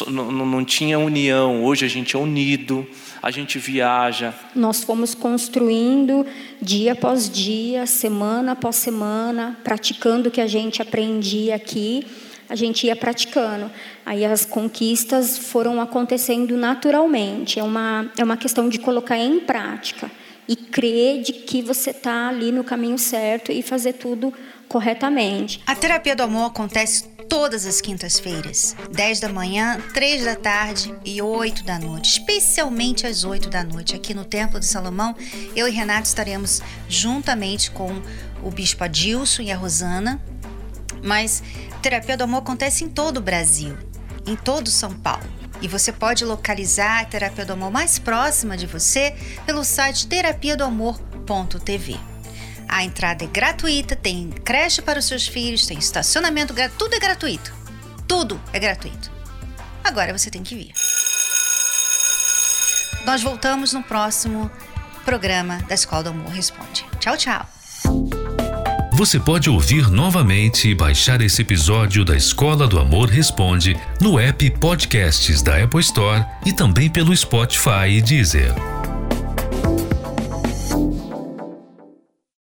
não, 0.07 0.31
não 0.31 0.65
tinha 0.65 0.99
união. 0.99 1.63
Hoje 1.63 1.85
a 1.85 1.89
gente 1.89 2.15
é 2.15 2.19
unido 2.19 2.87
a 3.21 3.29
gente 3.29 3.59
viaja. 3.59 4.33
Nós 4.55 4.83
fomos 4.83 5.13
construindo 5.13 6.25
dia 6.61 6.93
após 6.93 7.29
dia, 7.29 7.85
semana 7.85 8.53
após 8.53 8.77
semana, 8.77 9.57
praticando 9.63 10.29
o 10.29 10.31
que 10.31 10.41
a 10.41 10.47
gente 10.47 10.81
aprendia 10.81 11.55
aqui, 11.55 12.05
a 12.49 12.55
gente 12.55 12.87
ia 12.87 12.95
praticando. 12.95 13.69
Aí 14.05 14.25
as 14.25 14.43
conquistas 14.43 15.37
foram 15.37 15.79
acontecendo 15.79 16.57
naturalmente. 16.57 17.59
É 17.59 17.63
uma, 17.63 18.11
é 18.17 18.23
uma 18.23 18.37
questão 18.37 18.67
de 18.67 18.79
colocar 18.79 19.17
em 19.17 19.39
prática 19.39 20.09
e 20.47 20.55
crer 20.55 21.21
de 21.21 21.33
que 21.33 21.61
você 21.61 21.91
está 21.91 22.27
ali 22.27 22.51
no 22.51 22.63
caminho 22.63 22.97
certo 22.97 23.51
e 23.51 23.61
fazer 23.61 23.93
tudo 23.93 24.33
corretamente. 24.67 25.61
A 25.67 25.75
terapia 25.75 26.15
do 26.15 26.23
amor 26.23 26.47
acontece 26.47 27.03
todas 27.31 27.65
as 27.65 27.79
quintas-feiras, 27.79 28.75
10 28.91 29.21
da 29.21 29.29
manhã, 29.29 29.79
3 29.93 30.25
da 30.25 30.35
tarde 30.35 30.93
e 31.05 31.21
8 31.21 31.63
da 31.63 31.79
noite, 31.79 32.19
especialmente 32.19 33.07
às 33.07 33.23
8 33.23 33.49
da 33.49 33.63
noite, 33.63 33.95
aqui 33.95 34.13
no 34.13 34.25
Templo 34.25 34.59
de 34.59 34.65
Salomão. 34.65 35.15
Eu 35.55 35.65
e 35.65 35.71
Renato 35.71 36.09
estaremos 36.09 36.61
juntamente 36.89 37.71
com 37.71 38.01
o 38.43 38.51
Bispo 38.51 38.83
Adilson 38.83 39.43
e 39.43 39.51
a 39.51 39.55
Rosana, 39.55 40.21
mas 41.01 41.41
terapia 41.81 42.17
do 42.17 42.25
amor 42.25 42.39
acontece 42.39 42.83
em 42.83 42.89
todo 42.89 43.19
o 43.19 43.21
Brasil, 43.21 43.77
em 44.27 44.35
todo 44.35 44.69
São 44.69 44.91
Paulo. 44.93 45.23
E 45.61 45.69
você 45.69 45.93
pode 45.93 46.25
localizar 46.25 46.99
a 46.99 47.05
terapia 47.05 47.45
do 47.45 47.53
amor 47.53 47.71
mais 47.71 47.97
próxima 47.97 48.57
de 48.57 48.67
você 48.67 49.15
pelo 49.45 49.63
site 49.63 50.05
terapia 50.05 50.57
do 50.57 50.65
amor.tv. 50.65 52.11
A 52.71 52.86
entrada 52.86 53.25
é 53.25 53.27
gratuita, 53.27 53.97
tem 53.97 54.29
creche 54.29 54.81
para 54.81 54.97
os 54.97 55.03
seus 55.03 55.27
filhos, 55.27 55.65
tem 55.67 55.77
estacionamento, 55.77 56.55
tudo 56.77 56.95
é 56.95 56.99
gratuito. 56.99 57.53
Tudo 58.07 58.39
é 58.53 58.60
gratuito. 58.60 59.12
Agora 59.84 60.17
você 60.17 60.31
tem 60.31 60.41
que 60.41 60.55
vir. 60.55 60.73
Nós 63.05 63.21
voltamos 63.21 63.73
no 63.73 63.84
próximo 63.84 64.49
programa 65.03 65.57
da 65.67 65.75
Escola 65.75 66.03
do 66.03 66.10
Amor 66.12 66.31
Responde. 66.31 66.86
Tchau, 66.97 67.17
tchau. 67.17 67.45
Você 68.93 69.19
pode 69.19 69.49
ouvir 69.49 69.89
novamente 69.89 70.69
e 70.69 70.75
baixar 70.75 71.21
esse 71.21 71.41
episódio 71.41 72.05
da 72.05 72.15
Escola 72.15 72.67
do 72.67 72.79
Amor 72.79 73.10
Responde 73.10 73.75
no 73.99 74.17
app 74.17 74.49
Podcasts 74.51 75.41
da 75.41 75.62
Apple 75.62 75.81
Store 75.81 76.25
e 76.45 76.53
também 76.53 76.89
pelo 76.89 77.15
Spotify 77.15 77.89
e 77.89 78.01
Deezer. 78.01 78.53